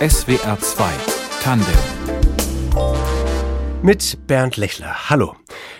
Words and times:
SWR 0.00 0.58
2 0.58 0.90
Tandem 1.40 1.72
mit 3.80 4.26
Bernd 4.26 4.56
Lechler. 4.56 5.08
Hallo. 5.08 5.36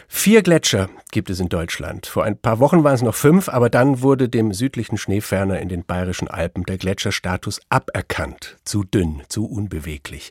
Vier 0.06 0.42
Gletscher 0.42 0.88
gibt 1.10 1.30
es 1.30 1.40
in 1.40 1.48
Deutschland. 1.48 2.06
Vor 2.06 2.22
ein 2.22 2.38
paar 2.38 2.60
Wochen 2.60 2.84
waren 2.84 2.94
es 2.94 3.02
noch 3.02 3.16
fünf, 3.16 3.48
aber 3.48 3.70
dann 3.70 4.02
wurde 4.02 4.28
dem 4.28 4.52
südlichen 4.52 4.98
Schneeferner 4.98 5.58
in 5.58 5.68
den 5.68 5.84
bayerischen 5.84 6.28
Alpen 6.28 6.62
der 6.62 6.78
Gletscherstatus 6.78 7.60
aberkannt. 7.70 8.56
Zu 8.64 8.84
dünn, 8.84 9.22
zu 9.29 9.46
unbeweglich. 9.46 10.30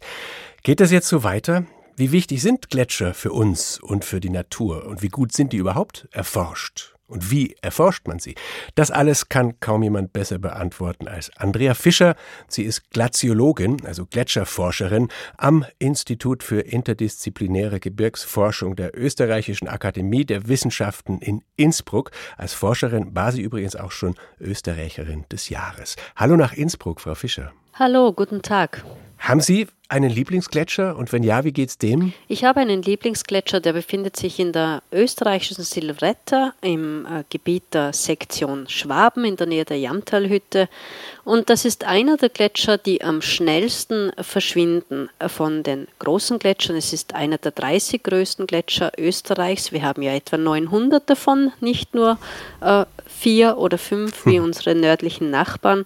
Geht 0.63 0.79
das 0.79 0.89
jetzt 0.91 1.09
so 1.09 1.23
weiter? 1.23 1.65
Wie 1.97 2.13
wichtig 2.13 2.41
sind 2.41 2.70
Gletscher 2.70 3.13
für 3.13 3.34
uns 3.34 3.81
und 3.81 4.05
für 4.05 4.21
die 4.21 4.29
Natur? 4.29 4.86
Und 4.86 5.02
wie 5.02 5.09
gut 5.09 5.34
sind 5.34 5.52
die 5.52 5.57
überhaupt 5.57 6.07
erforscht? 6.11 6.93
Und 7.07 7.31
wie 7.31 7.55
erforscht 7.61 8.07
man 8.07 8.20
sie? 8.20 8.35
Das 8.75 8.89
alles 8.89 9.27
kann 9.27 9.59
kaum 9.59 9.83
jemand 9.83 10.13
besser 10.13 10.39
beantworten 10.39 11.07
als 11.07 11.31
Andrea 11.38 11.73
Fischer. 11.73 12.15
Sie 12.47 12.63
ist 12.63 12.91
Glaziologin, 12.91 13.85
also 13.85 14.05
Gletscherforscherin 14.05 15.09
am 15.38 15.66
Institut 15.80 16.44
für 16.44 16.61
interdisziplinäre 16.61 17.80
Gebirgsforschung 17.80 18.75
der 18.77 18.97
Österreichischen 18.97 19.67
Akademie 19.67 20.25
der 20.25 20.47
Wissenschaften 20.47 21.20
in 21.20 21.44
Innsbruck. 21.58 22.11
Als 22.38 22.53
Forscherin 22.53 23.13
war 23.13 23.31
sie 23.31 23.41
übrigens 23.41 23.75
auch 23.75 23.91
schon 23.91 24.16
Österreicherin 24.39 25.25
des 25.30 25.49
Jahres. 25.49 25.97
Hallo 26.16 26.38
nach 26.38 26.53
Innsbruck, 26.53 27.02
Frau 27.02 27.16
Fischer. 27.16 27.52
Hallo, 27.73 28.13
guten 28.13 28.41
Tag. 28.41 28.85
Haben 29.17 29.41
Sie 29.41 29.67
einen 29.93 30.09
Lieblingsgletscher 30.09 30.97
und 30.97 31.13
wenn 31.13 31.21
ja, 31.21 31.43
wie 31.43 31.52
geht's 31.52 31.77
dem? 31.77 32.13
Ich 32.27 32.43
habe 32.43 32.59
einen 32.59 32.81
Lieblingsgletscher, 32.81 33.59
der 33.59 33.73
befindet 33.73 34.17
sich 34.17 34.39
in 34.39 34.52
der 34.52 34.81
österreichischen 34.91 35.63
Silvretta 35.63 36.53
im 36.61 37.05
äh, 37.05 37.23
Gebiet 37.29 37.63
der 37.73 37.93
Sektion 37.93 38.67
Schwaben 38.67 39.23
in 39.23 39.35
der 39.35 39.45
Nähe 39.45 39.66
der 39.66 39.77
Jamtalhütte. 39.77 40.67
Und 41.23 41.52
das 41.52 41.63
ist 41.63 41.83
einer 41.83 42.17
der 42.17 42.29
Gletscher, 42.29 42.79
die 42.79 43.03
am 43.03 43.21
schnellsten 43.21 44.11
verschwinden 44.19 45.09
von 45.27 45.61
den 45.61 45.88
großen 45.99 46.39
Gletschern. 46.39 46.75
Es 46.75 46.91
ist 46.91 47.13
einer 47.13 47.38
der 47.38 47.52
30 47.52 48.02
größten 48.02 48.47
Gletscher 48.47 48.91
Österreichs. 48.97 49.72
Wir 49.72 49.83
haben 49.83 50.02
ja 50.02 50.13
etwa 50.16 50.38
900 50.38 51.07
davon, 51.07 51.52
nicht 51.61 51.94
nur 51.94 52.17
äh, 52.61 52.85
vier 53.23 53.57
oder 53.57 53.77
fünf 53.77 54.25
wie 54.25 54.38
hm. 54.38 54.43
unsere 54.43 54.75
nördlichen 54.75 55.29
Nachbarn. 55.29 55.85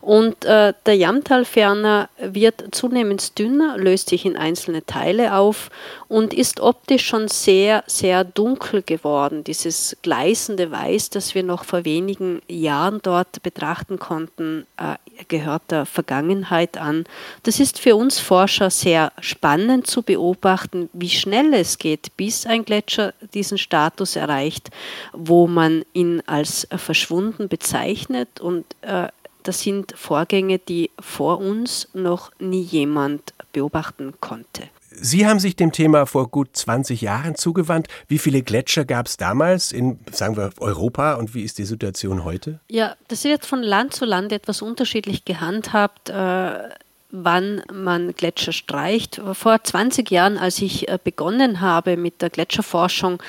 Und 0.00 0.44
äh, 0.44 0.72
der 0.86 0.96
Jamtalferner 0.96 2.08
wird 2.18 2.64
zunehmend 2.70 3.36
dünner, 3.40 3.76
löst 3.76 4.08
sich 4.08 4.24
in 4.24 4.36
einzelne 4.36 4.86
Teile 4.86 5.34
auf 5.34 5.70
und 6.06 6.32
ist 6.32 6.60
optisch 6.60 7.04
schon 7.04 7.26
sehr, 7.26 7.82
sehr 7.88 8.22
dunkel 8.22 8.82
geworden. 8.82 9.42
Dieses 9.42 9.96
gleißende 10.02 10.70
Weiß, 10.70 11.10
das 11.10 11.34
wir 11.34 11.42
noch 11.42 11.64
vor 11.64 11.84
wenigen 11.84 12.40
Jahren 12.46 13.00
dort 13.02 13.42
betrachten 13.42 13.98
konnten, 13.98 14.64
äh, 14.76 14.94
gehört 15.28 15.62
der 15.70 15.86
Vergangenheit 15.86 16.78
an. 16.78 17.04
Das 17.42 17.58
ist 17.58 17.80
für 17.80 17.96
uns 17.96 18.20
Forscher 18.20 18.70
sehr 18.70 19.12
spannend 19.20 19.88
zu 19.88 20.02
beobachten, 20.02 20.88
wie 20.92 21.10
schnell 21.10 21.52
es 21.54 21.78
geht, 21.78 22.16
bis 22.16 22.46
ein 22.46 22.64
Gletscher 22.64 23.12
diesen 23.34 23.58
Status 23.58 24.14
erreicht, 24.14 24.70
wo 25.12 25.48
man 25.48 25.84
ihn 25.92 26.22
als 26.26 26.68
verschwunden 26.78 27.48
bezeichnet 27.48 28.40
und 28.40 28.64
äh, 28.82 29.08
das 29.42 29.60
sind 29.60 29.94
Vorgänge, 29.96 30.58
die 30.58 30.90
vor 30.98 31.38
uns 31.38 31.88
noch 31.94 32.32
nie 32.40 32.62
jemand 32.62 33.32
beobachten 33.52 34.14
konnte. 34.20 34.64
Sie 34.98 35.26
haben 35.26 35.38
sich 35.38 35.56
dem 35.56 35.72
Thema 35.72 36.06
vor 36.06 36.28
gut 36.30 36.48
20 36.54 37.02
Jahren 37.02 37.34
zugewandt. 37.34 37.88
Wie 38.08 38.18
viele 38.18 38.42
Gletscher 38.42 38.84
gab 38.84 39.06
es 39.06 39.16
damals 39.16 39.72
in, 39.72 39.98
sagen 40.10 40.36
wir, 40.36 40.50
Europa 40.58 41.14
und 41.14 41.34
wie 41.34 41.42
ist 41.42 41.58
die 41.58 41.64
Situation 41.64 42.24
heute? 42.24 42.60
Ja, 42.68 42.96
das 43.08 43.24
wird 43.24 43.44
von 43.44 43.62
Land 43.62 43.94
zu 43.94 44.04
Land 44.04 44.32
etwas 44.32 44.62
unterschiedlich 44.62 45.24
gehandhabt. 45.24 46.08
Äh, 46.08 46.70
wann 47.10 47.62
man 47.72 48.12
Gletscher 48.12 48.52
streicht. 48.52 49.20
Vor 49.32 49.62
20 49.62 50.10
Jahren, 50.10 50.38
als 50.38 50.60
ich 50.60 50.88
äh, 50.88 50.98
begonnen 51.02 51.60
habe 51.60 51.96
mit 51.96 52.20
der 52.20 52.30
Gletscherforschung, 52.30 53.22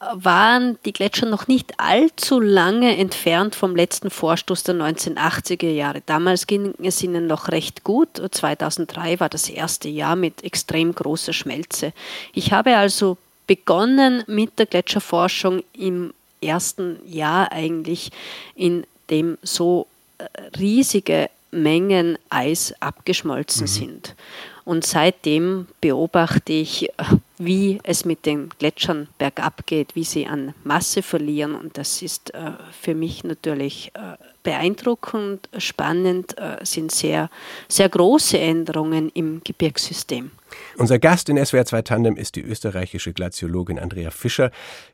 waren 0.00 0.78
die 0.84 0.92
Gletscher 0.92 1.26
noch 1.26 1.48
nicht 1.48 1.74
allzu 1.78 2.38
lange 2.38 2.96
entfernt 2.96 3.54
vom 3.54 3.74
letzten 3.74 4.10
Vorstoß 4.10 4.62
der 4.62 4.76
1980er 4.76 5.70
Jahre. 5.70 6.02
Damals 6.06 6.46
ging 6.46 6.74
es 6.82 7.02
ihnen 7.02 7.26
noch 7.26 7.48
recht 7.48 7.82
gut. 7.82 8.08
2003 8.30 9.18
war 9.18 9.28
das 9.28 9.48
erste 9.48 9.88
Jahr 9.88 10.14
mit 10.14 10.44
extrem 10.44 10.94
großer 10.94 11.32
Schmelze. 11.32 11.92
Ich 12.32 12.52
habe 12.52 12.76
also 12.76 13.18
begonnen 13.48 14.22
mit 14.28 14.58
der 14.58 14.66
Gletscherforschung 14.66 15.64
im 15.72 16.14
ersten 16.40 16.98
Jahr 17.04 17.50
eigentlich, 17.50 18.12
in 18.54 18.84
dem 19.10 19.36
so 19.42 19.88
äh, 20.18 20.24
riesige 20.58 21.28
Mengen 21.50 22.18
Eis 22.28 22.74
abgeschmolzen 22.78 23.62
mhm. 23.62 23.66
sind. 23.66 24.14
Und 24.64 24.84
seitdem 24.84 25.66
beobachte 25.80 26.52
ich, 26.52 26.90
wie 27.38 27.80
es 27.84 28.04
mit 28.04 28.26
den 28.26 28.50
Gletschern 28.58 29.08
bergab 29.18 29.66
geht, 29.66 29.94
wie 29.94 30.04
sie 30.04 30.26
an 30.26 30.54
Masse 30.64 31.02
verlieren. 31.02 31.54
Und 31.54 31.78
das 31.78 32.02
ist 32.02 32.34
äh, 32.34 32.52
für 32.72 32.94
mich 32.94 33.24
natürlich 33.24 33.92
äh, 33.94 34.16
beeindruckend, 34.42 35.48
spannend, 35.58 36.36
äh, 36.38 36.64
sind 36.64 36.90
sehr, 36.90 37.30
sehr 37.68 37.88
große 37.88 38.38
Änderungen 38.38 39.10
im 39.10 39.42
Gebirgssystem. 39.44 40.30
Unser 40.76 40.98
Gast 40.98 41.28
in 41.28 41.44
SWR 41.44 41.66
2 41.66 41.82
Tandem 41.82 42.16
ist 42.16 42.36
die 42.36 42.42
österreichische 42.42 43.12
Glaziologin 43.12 43.78
Andrea 43.78 44.10
Fischer, 44.10 44.50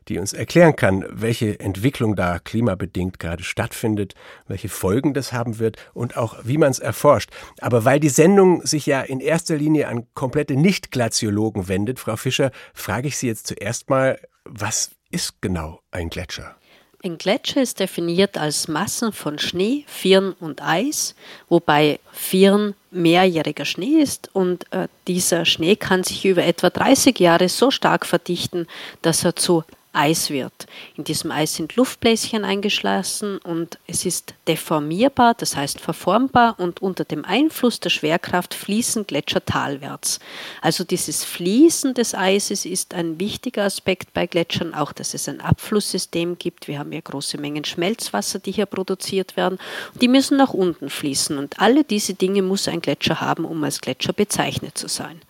die 0.07 0.17
uns 0.17 0.33
erklären 0.33 0.75
kann, 0.75 1.05
welche 1.09 1.59
Entwicklung 1.59 2.15
da 2.15 2.39
klimabedingt 2.39 3.19
gerade 3.19 3.43
stattfindet, 3.43 4.15
welche 4.47 4.67
Folgen 4.67 5.13
das 5.13 5.31
haben 5.31 5.59
wird 5.59 5.77
und 5.93 6.17
auch 6.17 6.35
wie 6.43 6.57
man 6.57 6.71
es 6.71 6.79
erforscht. 6.79 7.29
Aber 7.61 7.85
weil 7.85 7.99
die 7.99 8.09
Sendung 8.09 8.65
sich 8.65 8.85
ja 8.85 9.01
in 9.01 9.19
erster 9.19 9.55
Linie 9.55 9.87
an 9.87 10.07
komplette 10.13 10.55
Nicht-Glaziologen 10.55 11.67
wendet, 11.67 11.99
Frau 11.99 12.17
Fischer, 12.17 12.34
frage 12.73 13.07
ich 13.07 13.17
Sie 13.17 13.27
jetzt 13.27 13.47
zuerst 13.47 13.89
mal, 13.89 14.19
was 14.43 14.91
ist 15.11 15.41
genau 15.41 15.81
ein 15.91 16.09
Gletscher? 16.09 16.55
Ein 17.03 17.19
Gletscher 17.19 17.61
ist 17.61 17.79
definiert 17.79 18.35
als 18.35 18.67
Massen 18.67 19.13
von 19.13 19.37
Schnee, 19.37 19.83
Firn 19.85 20.33
und 20.39 20.63
Eis, 20.63 21.13
wobei 21.49 21.99
Firn 22.11 22.73
mehrjähriger 22.89 23.65
Schnee 23.65 24.01
ist 24.01 24.29
und 24.33 24.65
äh, 24.73 24.87
dieser 25.07 25.45
Schnee 25.45 25.75
kann 25.75 26.03
sich 26.03 26.25
über 26.25 26.43
etwa 26.43 26.71
30 26.71 27.19
Jahre 27.19 27.47
so 27.47 27.69
stark 27.69 28.07
verdichten, 28.07 28.65
dass 29.03 29.23
er 29.23 29.35
zu 29.35 29.63
Eis 29.95 30.29
wird. 30.29 30.67
In 30.95 31.03
diesem 31.03 31.31
Eis 31.31 31.55
sind 31.55 31.75
Luftbläschen 31.75 32.43
eingeschlossen 32.43 33.37
und 33.39 33.79
es 33.87 34.05
ist 34.05 34.33
deformierbar, 34.47 35.33
das 35.35 35.55
heißt 35.55 35.79
verformbar 35.79 36.55
und 36.59 36.81
unter 36.81 37.05
dem 37.05 37.25
Einfluss 37.25 37.79
der 37.79 37.89
Schwerkraft 37.89 38.53
fließen 38.53 39.07
Gletscher 39.07 39.43
talwärts. 39.43 40.19
Also 40.61 40.83
dieses 40.83 41.23
Fließen 41.23 41.93
des 41.93 42.15
Eises 42.15 42.65
ist 42.65 42.93
ein 42.93 43.19
wichtiger 43.19 43.63
Aspekt 43.63 44.13
bei 44.13 44.27
Gletschern, 44.27 44.73
auch 44.73 44.91
dass 44.91 45.13
es 45.13 45.29
ein 45.29 45.41
Abflusssystem 45.41 46.37
gibt. 46.37 46.67
Wir 46.67 46.79
haben 46.79 46.91
ja 46.91 47.01
große 47.01 47.37
Mengen 47.37 47.65
Schmelzwasser, 47.65 48.39
die 48.39 48.51
hier 48.51 48.65
produziert 48.65 49.37
werden. 49.37 49.59
Die 50.01 50.07
müssen 50.07 50.37
nach 50.37 50.53
unten 50.53 50.89
fließen 50.89 51.37
und 51.37 51.59
alle 51.59 51.83
diese 51.83 52.13
Dinge 52.13 52.41
muss 52.41 52.67
ein 52.67 52.81
Gletscher 52.81 53.21
haben, 53.21 53.45
um 53.45 53.63
als 53.63 53.81
Gletscher 53.81 54.13
bezeichnet 54.13 54.77
zu 54.77 54.87
sein. 54.87 55.21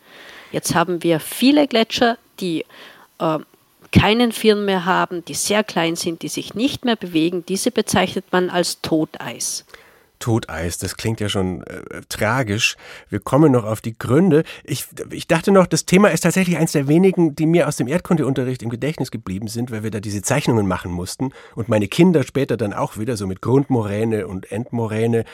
Jetzt 0.51 0.73
haben 0.73 1.03
wir 1.03 1.19
viele 1.19 1.67
Gletscher, 1.67 2.17
die 2.39 2.65
äh, 3.19 3.39
keinen 3.95 4.31
Firn 4.33 4.65
mehr 4.65 4.85
haben, 4.85 5.23
die 5.25 5.33
sehr 5.33 5.63
klein 5.63 5.95
sind, 5.95 6.21
die 6.21 6.27
sich 6.27 6.53
nicht 6.53 6.83
mehr 6.83 6.97
bewegen, 6.97 7.45
diese 7.47 7.71
bezeichnet 7.71 8.25
man 8.31 8.49
als 8.49 8.81
Toteis. 8.81 9.65
Toteis, 10.19 10.77
das 10.77 10.97
klingt 10.97 11.19
ja 11.19 11.29
schon 11.29 11.63
äh, 11.63 12.01
tragisch. 12.09 12.77
Wir 13.09 13.19
kommen 13.19 13.51
noch 13.51 13.63
auf 13.63 13.81
die 13.81 13.97
Gründe. 13.97 14.43
Ich, 14.63 14.85
ich 15.11 15.27
dachte 15.27 15.51
noch, 15.51 15.67
das 15.67 15.85
Thema 15.85 16.09
ist 16.09 16.21
tatsächlich 16.21 16.57
eines 16.57 16.71
der 16.71 16.87
wenigen, 16.87 17.35
die 17.35 17.45
mir 17.45 17.67
aus 17.67 17.77
dem 17.77 17.87
Erdkundeunterricht 17.87 18.63
im 18.63 18.69
Gedächtnis 18.69 19.11
geblieben 19.11 19.47
sind, 19.47 19.71
weil 19.71 19.83
wir 19.83 19.91
da 19.91 19.99
diese 19.99 20.21
Zeichnungen 20.21 20.67
machen 20.67 20.91
mussten 20.91 21.31
und 21.55 21.69
meine 21.69 21.87
Kinder 21.87 22.23
später 22.23 22.57
dann 22.57 22.73
auch 22.73 22.97
wieder 22.97 23.17
so 23.17 23.27
mit 23.27 23.41
Grundmoräne 23.41 24.27
und 24.27 24.51
Endmoräne. 24.51 25.25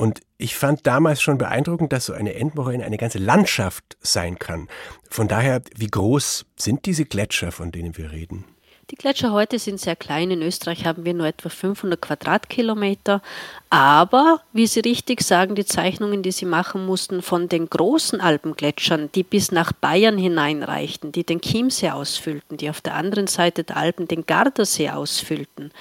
Und 0.00 0.22
ich 0.38 0.56
fand 0.56 0.86
damals 0.86 1.20
schon 1.20 1.36
beeindruckend, 1.36 1.92
dass 1.92 2.06
so 2.06 2.14
eine 2.14 2.32
Endmoräne 2.32 2.86
eine 2.86 2.96
ganze 2.96 3.18
Landschaft 3.18 3.98
sein 4.00 4.38
kann. 4.38 4.66
Von 5.10 5.28
daher, 5.28 5.60
wie 5.76 5.88
groß 5.88 6.46
sind 6.56 6.86
diese 6.86 7.04
Gletscher, 7.04 7.52
von 7.52 7.70
denen 7.70 7.98
wir 7.98 8.10
reden? 8.10 8.46
Die 8.90 8.94
Gletscher 8.96 9.30
heute 9.30 9.58
sind 9.58 9.78
sehr 9.78 9.96
klein. 9.96 10.30
In 10.30 10.40
Österreich 10.40 10.86
haben 10.86 11.04
wir 11.04 11.12
nur 11.12 11.26
etwa 11.26 11.50
500 11.50 12.00
Quadratkilometer. 12.00 13.20
Aber, 13.68 14.40
wie 14.54 14.66
Sie 14.66 14.80
richtig 14.80 15.20
sagen, 15.20 15.54
die 15.54 15.66
Zeichnungen, 15.66 16.22
die 16.22 16.32
Sie 16.32 16.46
machen 16.46 16.86
mussten 16.86 17.20
von 17.20 17.50
den 17.50 17.68
großen 17.68 18.22
Alpengletschern, 18.22 19.10
die 19.14 19.22
bis 19.22 19.52
nach 19.52 19.72
Bayern 19.72 20.16
hineinreichten, 20.16 21.12
die 21.12 21.24
den 21.24 21.42
Chiemsee 21.42 21.90
ausfüllten, 21.90 22.56
die 22.56 22.70
auf 22.70 22.80
der 22.80 22.94
anderen 22.94 23.26
Seite 23.26 23.64
der 23.64 23.76
Alpen 23.76 24.08
den 24.08 24.24
Gardasee 24.24 24.88
ausfüllten. 24.88 25.72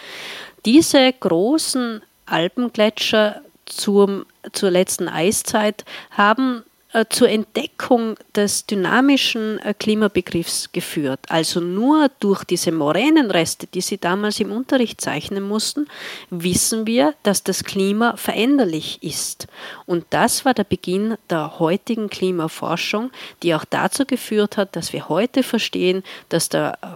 Diese 0.65 1.13
großen 1.13 2.01
Alpengletscher 2.25 3.41
zum, 3.69 4.25
zur 4.51 4.71
letzten 4.71 5.07
Eiszeit 5.07 5.85
haben 6.11 6.63
äh, 6.91 7.05
zur 7.07 7.29
Entdeckung 7.29 8.15
des 8.33 8.65
dynamischen 8.65 9.59
äh, 9.59 9.75
Klimabegriffs 9.75 10.71
geführt. 10.71 11.19
Also 11.29 11.59
nur 11.59 12.09
durch 12.19 12.43
diese 12.43 12.71
Moränenreste, 12.71 13.67
die 13.67 13.81
Sie 13.81 13.99
damals 13.99 14.39
im 14.39 14.51
Unterricht 14.51 14.99
zeichnen 14.99 15.43
mussten, 15.47 15.87
wissen 16.31 16.87
wir, 16.87 17.13
dass 17.21 17.43
das 17.43 17.63
Klima 17.63 18.17
veränderlich 18.17 19.03
ist. 19.03 19.45
Und 19.85 20.05
das 20.09 20.45
war 20.45 20.55
der 20.55 20.63
Beginn 20.63 21.15
der 21.29 21.59
heutigen 21.59 22.09
Klimaforschung, 22.09 23.11
die 23.43 23.53
auch 23.53 23.65
dazu 23.65 24.05
geführt 24.05 24.57
hat, 24.57 24.75
dass 24.75 24.91
wir 24.91 25.09
heute 25.09 25.43
verstehen, 25.43 26.01
dass 26.29 26.49
der 26.49 26.79
äh, 26.81 26.87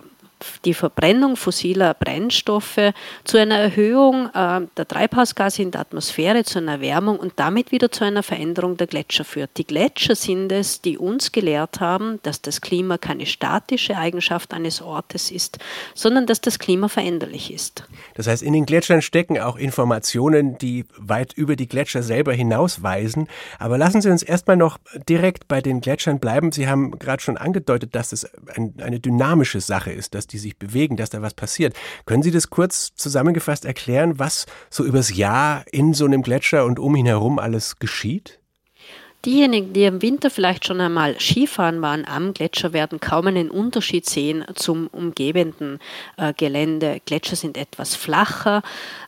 die 0.65 0.73
Verbrennung 0.73 1.35
fossiler 1.35 1.93
Brennstoffe 1.93 2.93
zu 3.23 3.37
einer 3.37 3.57
Erhöhung 3.57 4.29
äh, 4.33 4.61
der 4.77 4.87
Treibhausgase 4.87 5.61
in 5.61 5.71
der 5.71 5.81
Atmosphäre, 5.81 6.43
zu 6.43 6.59
einer 6.59 6.73
Erwärmung 6.73 7.19
und 7.19 7.33
damit 7.37 7.71
wieder 7.71 7.91
zu 7.91 8.03
einer 8.03 8.23
Veränderung 8.23 8.77
der 8.77 8.87
Gletscher 8.87 9.23
führt. 9.23 9.51
Die 9.57 9.65
Gletscher 9.65 10.15
sind 10.15 10.51
es, 10.51 10.81
die 10.81 10.97
uns 10.97 11.31
gelehrt 11.31 11.79
haben, 11.79 12.19
dass 12.23 12.41
das 12.41 12.61
Klima 12.61 12.97
keine 12.97 13.25
statische 13.25 13.97
Eigenschaft 13.97 14.53
eines 14.53 14.81
Ortes 14.81 15.31
ist, 15.31 15.59
sondern 15.93 16.25
dass 16.25 16.41
das 16.41 16.59
Klima 16.59 16.87
veränderlich 16.87 17.53
ist. 17.53 17.87
Das 18.15 18.27
heißt, 18.27 18.43
in 18.43 18.53
den 18.53 18.65
Gletschern 18.65 19.01
stecken 19.01 19.39
auch 19.39 19.57
Informationen, 19.57 20.57
die 20.57 20.85
weit 20.97 21.33
über 21.33 21.55
die 21.55 21.67
Gletscher 21.67 22.03
selber 22.03 22.33
hinausweisen. 22.33 23.27
Aber 23.59 23.77
lassen 23.77 24.01
Sie 24.01 24.09
uns 24.09 24.23
erstmal 24.23 24.57
noch 24.57 24.77
direkt 25.07 25.47
bei 25.47 25.61
den 25.61 25.81
Gletschern 25.81 26.19
bleiben. 26.19 26.51
Sie 26.51 26.67
haben 26.67 26.97
gerade 26.99 27.21
schon 27.21 27.37
angedeutet, 27.37 27.95
dass 27.95 28.11
es 28.11 28.25
ein, 28.55 28.73
eine 28.81 28.99
dynamische 28.99 29.61
Sache 29.61 29.91
ist, 29.91 30.15
dass 30.15 30.27
die 30.33 30.39
sich 30.39 30.57
bewegen, 30.57 30.97
dass 30.97 31.11
da 31.11 31.21
was 31.21 31.33
passiert. 31.33 31.75
Können 32.05 32.23
Sie 32.23 32.31
das 32.31 32.49
kurz 32.49 32.93
zusammengefasst 32.95 33.65
erklären, 33.65 34.19
was 34.19 34.45
so 34.69 34.83
übers 34.83 35.15
Jahr 35.15 35.63
in 35.71 35.93
so 35.93 36.05
einem 36.05 36.23
Gletscher 36.23 36.65
und 36.65 36.79
um 36.79 36.95
ihn 36.95 37.05
herum 37.05 37.39
alles 37.39 37.77
geschieht? 37.79 38.39
Diejenigen, 39.25 39.71
die 39.71 39.85
im 39.85 40.01
Winter 40.01 40.29
vielleicht 40.29 40.65
schon 40.65 40.81
einmal 40.81 41.17
Skifahren 41.17 41.81
waren 41.81 42.03
am 42.05 42.33
Gletscher, 42.33 42.73
werden 42.73 42.99
kaum 42.99 43.27
einen 43.27 43.49
Unterschied 43.49 44.05
sehen 44.05 44.43
zum 44.53 44.87
umgebenden 44.87 45.79
äh, 46.17 46.33
Gelände. 46.33 46.99
Gletscher 47.05 47.37
sind 47.37 47.55
etwas 47.55 47.95
flacher 47.95 48.63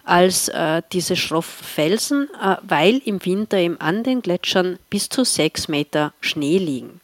als 0.05 0.47
äh, 0.47 0.81
diese 0.93 1.17
schroffen 1.17 1.65
Felsen, 1.65 2.29
äh, 2.41 2.55
weil 2.61 3.01
im 3.03 3.25
Winter 3.25 3.57
eben 3.57 3.81
an 3.81 4.03
den 4.03 4.21
Gletschern 4.21 4.79
bis 4.89 5.09
zu 5.09 5.25
sechs 5.25 5.67
Meter 5.67 6.13
Schnee 6.21 6.59
liegen. 6.59 7.01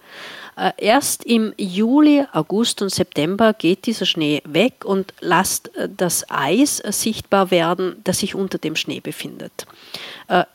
Äh, 0.55 0.71
erst 0.77 1.23
im 1.23 1.53
Juli, 1.57 2.25
August 2.33 2.81
und 2.81 2.89
September 2.89 3.53
geht 3.53 3.85
dieser 3.85 4.05
Schnee 4.05 4.41
weg 4.45 4.83
und 4.83 5.13
lässt 5.21 5.75
äh, 5.75 5.87
das 5.95 6.29
Eis 6.29 6.79
äh, 6.79 6.91
sichtbar 6.91 7.51
werden, 7.51 7.95
das 8.03 8.19
sich 8.19 8.35
unter 8.35 8.57
dem 8.57 8.75
Schnee 8.75 8.99
befindet. 8.99 9.65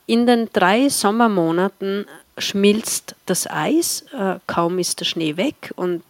In 0.07 0.27
den 0.27 0.49
drei 0.55 0.89
Sommermonaten 0.89 2.07
schmilzt 2.39 3.15
das 3.27 3.49
Eis, 3.51 4.05
kaum 4.47 4.79
ist 4.79 5.01
der 5.01 5.05
Schnee 5.05 5.37
weg 5.37 5.73
und 5.77 6.03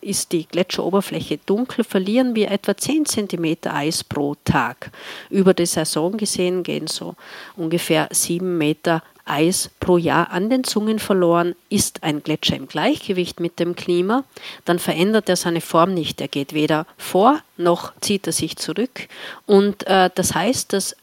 ist 0.00 0.32
die 0.32 0.46
Gletscheroberfläche 0.46 1.38
dunkel, 1.46 1.84
verlieren 1.84 2.34
wir 2.34 2.50
etwa 2.50 2.76
10 2.76 3.06
cm 3.06 3.56
Eis 3.64 4.02
pro 4.04 4.34
Tag. 4.44 4.90
Über 5.30 5.54
die 5.54 5.66
Saison 5.66 6.16
gesehen 6.16 6.62
gehen 6.62 6.86
so 6.86 7.14
ungefähr 7.56 8.08
7 8.10 8.58
Meter 8.58 9.02
Eis 9.28 9.70
pro 9.78 9.98
Jahr 9.98 10.30
an 10.30 10.50
den 10.50 10.64
Zungen 10.64 10.98
verloren. 10.98 11.54
Ist 11.68 12.02
ein 12.02 12.22
Gletscher 12.22 12.56
im 12.56 12.66
Gleichgewicht 12.66 13.40
mit 13.40 13.58
dem 13.60 13.76
Klima, 13.76 14.24
dann 14.64 14.78
verändert 14.78 15.28
er 15.28 15.36
seine 15.36 15.60
Form 15.60 15.94
nicht. 15.94 16.20
Er 16.20 16.28
geht 16.28 16.54
weder 16.54 16.86
vor 16.96 17.40
noch 17.56 17.92
zieht 18.00 18.26
er 18.26 18.32
sich 18.32 18.56
zurück. 18.56 19.08
Und 19.46 19.86
äh, 19.86 20.10
das 20.14 20.34
heißt, 20.34 20.72
dass 20.72 20.96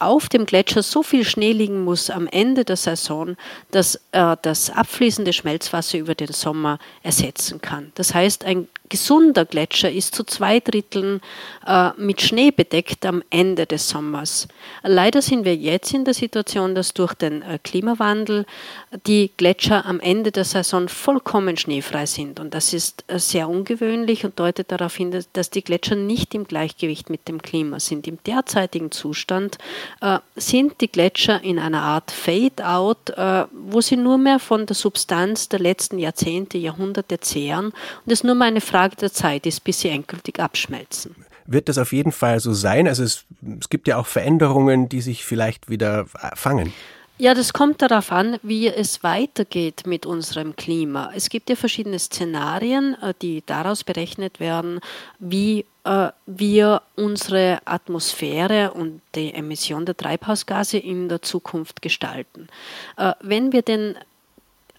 auf 0.00 0.28
dem 0.28 0.46
Gletscher 0.46 0.82
so 0.82 1.02
viel 1.02 1.24
Schnee 1.24 1.52
liegen 1.52 1.84
muss 1.84 2.10
am 2.10 2.26
Ende 2.26 2.64
der 2.64 2.76
Saison, 2.76 3.36
dass 3.70 4.00
er 4.12 4.36
das 4.36 4.70
abfließende 4.70 5.32
Schmelzwasser 5.32 5.98
über 5.98 6.14
den 6.14 6.32
Sommer 6.32 6.78
ersetzen 7.02 7.60
kann. 7.60 7.92
Das 7.94 8.14
heißt, 8.14 8.44
ein 8.44 8.66
gesunder 8.90 9.46
Gletscher 9.46 9.90
ist 9.90 10.14
zu 10.14 10.24
zwei 10.24 10.60
Dritteln 10.60 11.20
äh, 11.66 11.90
mit 11.96 12.20
Schnee 12.20 12.50
bedeckt 12.50 13.06
am 13.06 13.22
Ende 13.30 13.64
des 13.64 13.88
Sommers. 13.88 14.48
Leider 14.82 15.22
sind 15.22 15.44
wir 15.44 15.54
jetzt 15.54 15.94
in 15.94 16.04
der 16.04 16.12
Situation, 16.12 16.74
dass 16.74 16.92
durch 16.92 17.14
den 17.14 17.40
äh, 17.42 17.58
Klimawandel 17.62 18.44
die 19.06 19.30
Gletscher 19.36 19.86
am 19.86 20.00
Ende 20.00 20.32
der 20.32 20.44
Saison 20.44 20.88
vollkommen 20.88 21.56
schneefrei 21.56 22.04
sind. 22.04 22.40
Und 22.40 22.52
das 22.52 22.72
ist 22.72 23.04
äh, 23.06 23.18
sehr 23.18 23.48
ungewöhnlich 23.48 24.24
und 24.24 24.38
deutet 24.38 24.72
darauf 24.72 24.96
hin, 24.96 25.16
dass 25.32 25.50
die 25.50 25.62
Gletscher 25.62 25.94
nicht 25.94 26.34
im 26.34 26.44
Gleichgewicht 26.44 27.08
mit 27.08 27.28
dem 27.28 27.40
Klima 27.40 27.78
sind. 27.80 28.08
Im 28.08 28.18
derzeitigen 28.24 28.90
Zustand 28.90 29.56
äh, 29.56 29.60
sind 30.36 30.80
die 30.80 30.90
Gletscher 30.90 31.42
in 31.42 31.58
einer 31.58 31.82
Art 31.82 32.10
Fade-out, 32.10 33.10
äh, 33.10 33.44
wo 33.52 33.80
sie 33.80 33.96
nur 33.96 34.18
mehr 34.18 34.38
von 34.38 34.66
der 34.66 34.76
Substanz 34.76 35.48
der 35.48 35.60
letzten 35.60 35.98
Jahrzehnte, 35.98 36.58
Jahrhunderte 36.58 37.20
zehren. 37.20 37.66
Und 37.66 38.12
es 38.12 38.24
nur 38.24 38.34
mal 38.34 38.46
eine 38.46 38.60
Frage 38.60 38.96
der 38.96 39.12
Zeit 39.12 39.46
ist, 39.46 39.64
bis 39.64 39.80
sie 39.80 39.88
endgültig 39.88 40.40
abschmelzen 40.40 41.14
wird 41.46 41.68
das 41.68 41.78
auf 41.78 41.92
jeden 41.92 42.12
Fall 42.12 42.38
so 42.38 42.52
sein? 42.52 42.86
Also 42.86 43.02
es, 43.02 43.24
es, 43.58 43.68
gibt 43.68 43.88
ja 43.88 43.96
auch 43.96 44.06
Veränderungen, 44.06 44.88
die 44.88 45.00
sich 45.00 45.24
vielleicht 45.24 45.68
wieder 45.68 46.06
fangen. 46.34 46.72
Ja, 47.20 47.34
das 47.34 47.52
kommt 47.52 47.82
darauf 47.82 48.12
an, 48.12 48.38
wie 48.42 48.66
es 48.68 49.02
weitergeht 49.02 49.82
mit 49.84 50.06
unserem 50.06 50.56
Klima. 50.56 51.12
Es 51.14 51.28
gibt 51.28 51.50
ja 51.50 51.54
verschiedene 51.54 51.98
Szenarien, 51.98 52.96
äh, 53.02 53.12
die 53.20 53.42
daraus 53.44 53.84
berechnet 53.84 54.40
werden, 54.40 54.80
wie 55.18 55.66
äh, 55.84 56.08
wir 56.24 56.80
unsere 56.96 57.58
Atmosphäre 57.66 58.72
und 58.72 59.02
die 59.14 59.34
Emission 59.34 59.84
der 59.84 59.98
Treibhausgase 59.98 60.78
in 60.78 61.10
der 61.10 61.20
Zukunft 61.20 61.82
gestalten. 61.82 62.48
Äh, 62.96 63.12
wenn 63.20 63.52
wir 63.52 63.60
den 63.60 63.96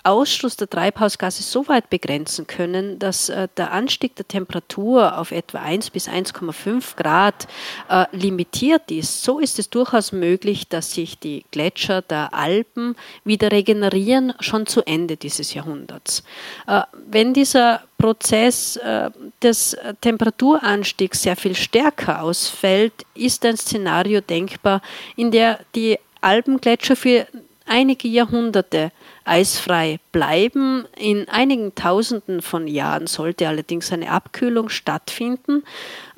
Ausstoß 0.04 0.56
der 0.56 0.70
Treibhausgase 0.70 1.44
so 1.44 1.68
weit 1.68 1.90
begrenzen 1.90 2.48
können, 2.48 2.98
dass 3.00 3.30
äh, 3.30 3.48
der 3.58 3.72
Anstieg 3.72 4.16
der 4.16 4.28
Temperatur 4.28 5.18
auf 5.18 5.32
etwa 5.32 5.60
1 5.60 5.92
bis 5.92 6.08
1,5 6.08 6.96
Grad 6.96 7.48
äh, 7.90 8.06
limitiert 8.12 8.90
ist, 8.92 9.24
so 9.24 9.40
ist 9.40 9.60
es 9.60 9.70
durchaus 9.70 10.12
möglich, 10.12 10.68
dass 10.68 10.94
sich 10.94 11.20
die 11.20 11.46
Gletscher 11.52 12.02
der 12.02 12.34
Alpen 12.34 12.96
wieder 13.24 13.52
regenerieren, 13.52 14.34
schon 14.40 14.66
zu 14.66 14.82
Ende 14.82 15.18
dieses 15.18 15.54
Jahrhunderts. 15.54 16.24
Äh, 16.68 16.82
wenn 17.08 17.34
dieser 17.34 17.84
Prozess 17.98 18.78
äh, 18.78 19.12
des 19.44 19.78
Temperaturanstiegs 20.02 21.22
sehr 21.22 21.36
viel 21.36 21.56
stärker 21.56 22.24
ausfällt, 22.24 22.94
ist 23.14 23.46
ein 23.46 23.58
Szenario 23.58 24.22
denkbar, 24.22 24.82
in 25.16 25.30
der 25.30 25.60
die 25.76 26.00
Alpengletscher 26.22 26.96
für 26.96 27.28
einige 27.66 28.08
Jahrhunderte 28.08 28.92
eisfrei 29.26 30.00
bleiben. 30.12 30.86
In 30.98 31.28
einigen 31.30 31.76
Tausenden 31.76 32.42
von 32.42 32.68
Jahren 32.68 33.08
sollte 33.08 33.48
allerdings 33.48 33.92
eine 33.92 34.12
Abkühlung 34.12 34.70
stattfinden, 34.70 35.64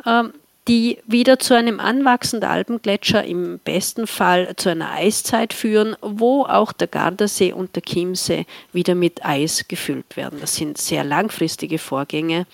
ähm, 0.05 0.33
die 0.67 1.00
wieder 1.05 1.39
zu 1.39 1.55
einem 1.55 1.81
Anwachsen 1.81 2.39
der 2.39 2.50
Alpengletscher 2.50 3.25
im 3.25 3.59
besten 3.59 4.07
Fall 4.07 4.55
zu 4.55 4.69
einer 4.69 4.91
Eiszeit 4.91 5.53
führen, 5.53 5.97
wo 6.01 6.44
auch 6.44 6.71
der 6.71 6.88
Gardasee 6.88 7.51
und 7.51 7.75
der 7.75 7.83
Chiemsee 7.83 8.45
wieder 8.71 8.95
mit 8.95 9.25
Eis 9.25 9.67
gefüllt 9.67 10.16
werden. 10.16 10.39
Das 10.39 10.56
sind 10.56 10.78
sehr 10.78 11.04
langfristige 11.04 11.80
Vorgänge 11.80 12.45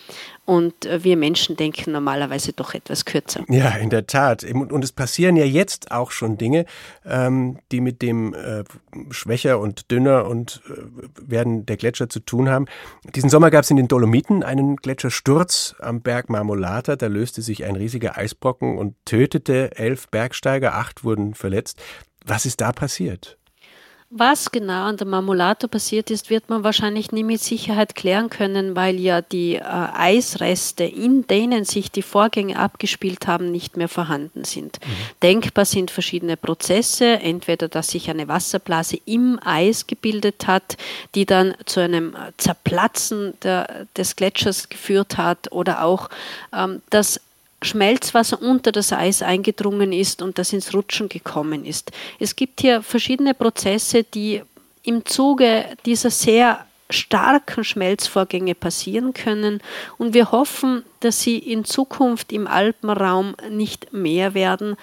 und 0.49 0.87
äh, 0.87 1.03
wir 1.03 1.15
Menschen 1.15 1.57
denken 1.57 1.91
normalerweise 1.91 2.53
doch 2.53 2.73
etwas 2.73 3.05
kürzer. 3.05 3.45
Ja, 3.49 3.69
in 3.69 3.91
der 3.91 4.07
Tat. 4.07 4.43
Und 4.43 4.83
es 4.83 4.91
passieren 4.91 5.35
ja 5.35 5.45
jetzt 5.45 5.91
auch 5.91 6.09
schon 6.09 6.39
Dinge, 6.39 6.65
ähm, 7.05 7.59
die 7.71 7.81
mit 7.81 8.01
dem 8.01 8.33
äh, 8.33 8.63
schwächer 9.11 9.59
und 9.59 9.91
dünner 9.91 10.25
und 10.25 10.63
äh, 10.67 10.71
werden 11.21 11.67
der 11.67 11.77
Gletscher 11.77 12.09
zu 12.09 12.19
tun 12.19 12.49
haben. 12.49 12.65
Diesen 13.13 13.29
Sommer 13.29 13.51
gab 13.51 13.63
es 13.63 13.69
in 13.69 13.77
den 13.77 13.87
Dolomiten 13.87 14.41
einen 14.41 14.77
Gletschersturz 14.77 15.75
am 15.81 16.01
Berg 16.01 16.31
Marmolata. 16.31 16.95
Da 16.95 17.05
löste 17.05 17.43
sich 17.43 17.65
ein 17.65 17.75
riesiger 17.75 18.17
Eisbrocken 18.17 18.79
und 18.79 18.95
tötete 19.05 19.77
elf 19.77 20.07
Bergsteiger, 20.07 20.73
acht 20.73 21.03
wurden 21.03 21.35
verletzt. 21.35 21.79
Was 22.25 22.47
ist 22.47 22.59
da 22.59 22.71
passiert? 22.71 23.38
Was 24.11 24.49
genau 24.49 24.85
an 24.85 24.97
der 24.97 25.05
Marmolato 25.05 25.67
passiert 25.67 26.09
ist, 26.09 26.31
wird 26.31 26.49
man 26.49 26.63
wahrscheinlich 26.63 27.11
nie 27.11 27.23
mit 27.23 27.41
Sicherheit 27.41 27.93
klären 27.93 28.31
können, 28.31 28.75
weil 28.75 28.99
ja 28.99 29.21
die 29.21 29.57
äh, 29.57 29.61
Eisreste, 29.61 30.83
in 30.83 31.27
denen 31.27 31.63
sich 31.63 31.91
die 31.91 32.01
Vorgänge 32.01 32.57
abgespielt 32.57 33.27
haben, 33.27 33.51
nicht 33.51 33.77
mehr 33.77 33.87
vorhanden 33.87 34.45
sind. 34.45 34.79
Mhm. 34.83 34.91
Denkbar 35.21 35.65
sind 35.65 35.91
verschiedene 35.91 36.37
Prozesse, 36.37 37.19
entweder 37.19 37.67
dass 37.67 37.89
sich 37.89 38.09
eine 38.09 38.27
Wasserblase 38.27 38.97
im 39.05 39.39
Eis 39.45 39.85
gebildet 39.85 40.47
hat, 40.47 40.77
die 41.13 41.27
dann 41.27 41.53
zu 41.65 41.79
einem 41.79 42.15
Zerplatzen 42.37 43.35
der, 43.43 43.85
des 43.95 44.15
Gletschers 44.15 44.69
geführt 44.69 45.17
hat, 45.17 45.51
oder 45.51 45.83
auch, 45.83 46.09
ähm, 46.51 46.81
dass 46.89 47.21
Schmelzwasser 47.61 48.41
unter 48.41 48.71
das 48.71 48.93
Eis 48.93 49.21
eingedrungen 49.21 49.91
ist 49.91 50.21
und 50.21 50.37
das 50.37 50.53
ins 50.53 50.73
Rutschen 50.73 51.09
gekommen 51.09 51.65
ist. 51.65 51.91
Es 52.19 52.35
gibt 52.35 52.61
hier 52.61 52.81
verschiedene 52.81 53.33
Prozesse, 53.33 54.03
die 54.03 54.41
im 54.83 55.05
Zuge 55.05 55.65
dieser 55.85 56.09
sehr 56.09 56.65
starken 56.89 57.63
Schmelzvorgänge 57.63 58.55
passieren 58.55 59.13
können 59.13 59.61
und 59.97 60.13
wir 60.13 60.31
hoffen, 60.31 60.83
dass 60.99 61.21
sie 61.21 61.37
in 61.37 61.63
Zukunft 61.63 62.31
im 62.31 62.47
Alpenraum 62.47 63.35
nicht 63.49 63.93
mehr 63.93 64.33
werden. 64.33 64.75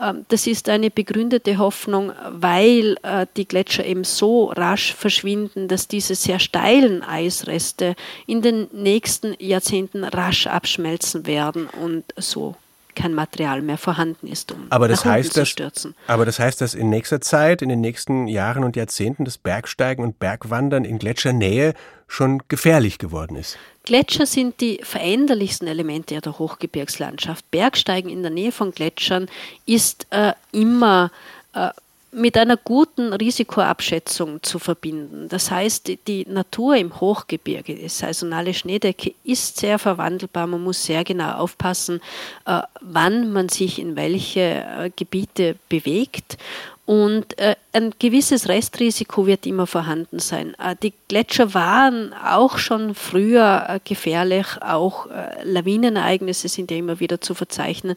Ähm, 0.00 0.26
das 0.28 0.46
ist 0.46 0.68
eine 0.68 0.90
begründete 0.90 1.58
Hoffnung, 1.58 2.12
weil 2.30 2.96
äh, 3.02 3.26
die 3.36 3.46
Gletscher 3.46 3.86
eben 3.86 4.04
so 4.04 4.46
rasch 4.46 4.94
verschwinden, 4.94 5.68
dass 5.68 5.88
diese 5.88 6.14
sehr 6.14 6.38
steilen 6.38 7.02
Eisreste 7.02 7.94
in 8.26 8.42
den 8.42 8.68
nächsten 8.72 9.34
Jahrzehnten 9.38 10.04
rasch 10.04 10.46
abschmelzen 10.46 11.26
werden 11.26 11.68
und 11.80 12.04
so 12.16 12.56
kein 12.94 13.14
Material 13.14 13.62
mehr 13.62 13.78
vorhanden 13.78 14.26
ist, 14.26 14.52
um 14.52 14.66
aber 14.70 14.88
das 14.88 15.04
heißt, 15.04 15.32
zu 15.32 15.40
dass, 15.40 15.48
stürzen. 15.48 15.94
Aber 16.06 16.24
das 16.24 16.38
heißt, 16.38 16.60
dass 16.60 16.74
in 16.74 16.90
nächster 16.90 17.20
Zeit, 17.20 17.62
in 17.62 17.68
den 17.68 17.80
nächsten 17.80 18.28
Jahren 18.28 18.64
und 18.64 18.76
Jahrzehnten 18.76 19.24
das 19.24 19.38
Bergsteigen 19.38 20.04
und 20.04 20.18
Bergwandern 20.18 20.84
in 20.84 20.98
Gletschernähe 20.98 21.74
schon 22.06 22.42
gefährlich 22.48 22.98
geworden 22.98 23.36
ist. 23.36 23.58
Gletscher 23.84 24.26
sind 24.26 24.60
die 24.60 24.80
veränderlichsten 24.82 25.66
Elemente 25.66 26.20
der 26.20 26.38
Hochgebirgslandschaft. 26.38 27.50
Bergsteigen 27.50 28.10
in 28.10 28.22
der 28.22 28.30
Nähe 28.30 28.52
von 28.52 28.72
Gletschern 28.72 29.28
ist 29.66 30.06
äh, 30.10 30.32
immer 30.52 31.10
äh, 31.54 31.70
mit 32.14 32.36
einer 32.36 32.58
guten 32.58 33.14
Risikoabschätzung 33.14 34.42
zu 34.42 34.58
verbinden. 34.58 35.28
Das 35.30 35.50
heißt, 35.50 35.90
die 36.06 36.26
Natur 36.28 36.76
im 36.76 37.00
Hochgebirge, 37.00 37.74
die 37.74 37.88
saisonale 37.88 38.52
Schneedecke, 38.52 39.14
ist 39.24 39.58
sehr 39.58 39.78
verwandelbar. 39.78 40.46
Man 40.46 40.62
muss 40.62 40.84
sehr 40.84 41.04
genau 41.04 41.32
aufpassen, 41.32 42.02
äh, 42.44 42.60
wann 42.82 43.32
man 43.32 43.48
sich 43.48 43.78
in 43.78 43.96
welche 43.96 44.40
äh, 44.40 44.90
Gebiete 44.94 45.56
bewegt. 45.70 46.36
Und 46.84 47.38
äh, 47.38 47.56
ein 47.72 47.94
gewisses 47.98 48.46
Restrisiko 48.46 49.26
wird 49.26 49.46
immer 49.46 49.66
vorhanden 49.66 50.18
sein. 50.18 50.54
die 50.82 50.92
Gletscher 51.08 51.54
waren 51.54 52.12
auch 52.12 52.58
schon 52.58 52.94
früher 52.94 53.80
gefährlich, 53.84 54.46
auch 54.60 55.06
Lawinenereignisse 55.44 56.48
sind 56.48 56.70
ja 56.70 56.76
immer 56.76 57.00
wieder 57.00 57.20
zu 57.20 57.34
verzeichnen. 57.34 57.96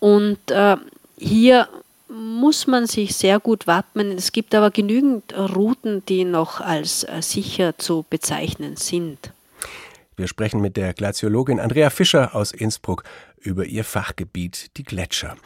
Und 0.00 0.38
hier 1.16 1.68
muss 2.08 2.66
man 2.66 2.86
sich 2.86 3.16
sehr 3.16 3.40
gut 3.40 3.66
wappnen. 3.66 4.12
Es 4.12 4.32
gibt 4.32 4.54
aber 4.54 4.70
genügend 4.70 5.36
Routen, 5.36 6.04
die 6.06 6.24
noch 6.24 6.60
als 6.60 7.04
äh, 7.04 7.20
sicher 7.20 7.78
zu 7.78 8.04
bezeichnen 8.08 8.76
sind. 8.76 9.32
Wir 10.16 10.28
sprechen 10.28 10.62
mit 10.62 10.78
der 10.78 10.94
Glaziologin 10.94 11.60
Andrea 11.60 11.90
Fischer 11.90 12.34
aus 12.34 12.52
Innsbruck 12.52 13.04
über 13.38 13.66
ihr 13.66 13.84
Fachgebiet, 13.84 14.76
die 14.76 14.82
Gletscher. 14.82 15.36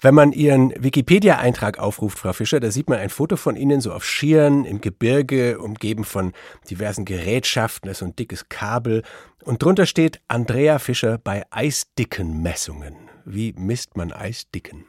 Wenn 0.00 0.14
man 0.14 0.32
Ihren 0.32 0.72
Wikipedia-Eintrag 0.82 1.78
aufruft, 1.78 2.18
Frau 2.18 2.32
Fischer, 2.32 2.60
da 2.60 2.70
sieht 2.70 2.88
man 2.88 2.98
ein 2.98 3.10
Foto 3.10 3.36
von 3.36 3.56
Ihnen 3.56 3.80
so 3.80 3.92
auf 3.92 4.04
Skiern 4.04 4.64
im 4.64 4.80
Gebirge, 4.80 5.58
umgeben 5.58 6.04
von 6.04 6.32
diversen 6.70 7.04
Gerätschaften, 7.04 7.88
da 7.88 7.90
ist 7.90 8.02
ein 8.02 8.14
dickes 8.14 8.48
Kabel. 8.48 9.02
Und 9.42 9.62
drunter 9.62 9.86
steht 9.86 10.20
Andrea 10.28 10.78
Fischer 10.78 11.18
bei 11.18 11.44
Eisdickenmessungen. 11.50 12.94
Wie 13.24 13.52
misst 13.52 13.96
man 13.96 14.12
Eisdicken? 14.12 14.84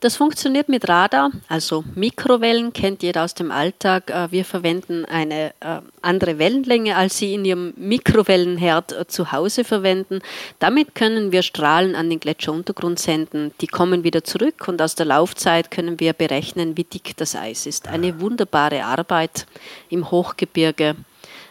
Das 0.00 0.14
funktioniert 0.14 0.68
mit 0.68 0.88
Radar, 0.88 1.32
also 1.48 1.82
Mikrowellen 1.96 2.72
kennt 2.72 3.02
jeder 3.02 3.24
aus 3.24 3.34
dem 3.34 3.50
Alltag. 3.50 4.10
Äh, 4.10 4.30
wir 4.30 4.44
verwenden 4.44 5.04
eine 5.04 5.52
äh, 5.58 5.80
andere 6.02 6.38
Wellenlänge, 6.38 6.94
als 6.94 7.18
Sie 7.18 7.34
in 7.34 7.44
Ihrem 7.44 7.74
Mikrowellenherd 7.76 8.92
äh, 8.92 9.08
zu 9.08 9.32
Hause 9.32 9.64
verwenden. 9.64 10.20
Damit 10.60 10.94
können 10.94 11.32
wir 11.32 11.42
Strahlen 11.42 11.96
an 11.96 12.10
den 12.10 12.20
Gletscheruntergrund 12.20 13.00
senden. 13.00 13.50
Die 13.60 13.66
kommen 13.66 14.04
wieder 14.04 14.22
zurück 14.22 14.68
und 14.68 14.80
aus 14.80 14.94
der 14.94 15.06
Laufzeit 15.06 15.72
können 15.72 15.98
wir 15.98 16.12
berechnen, 16.12 16.76
wie 16.76 16.84
dick 16.84 17.16
das 17.16 17.34
Eis 17.34 17.66
ist. 17.66 17.88
Eine 17.88 18.20
wunderbare 18.20 18.84
Arbeit 18.84 19.46
im 19.88 20.12
Hochgebirge 20.12 20.94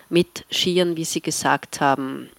mit 0.07 0.45
Skiern, 0.49 0.95
wie 0.95 1.03
Sie 1.03 1.19
gesagt 1.19 1.81
haben. 1.81 2.29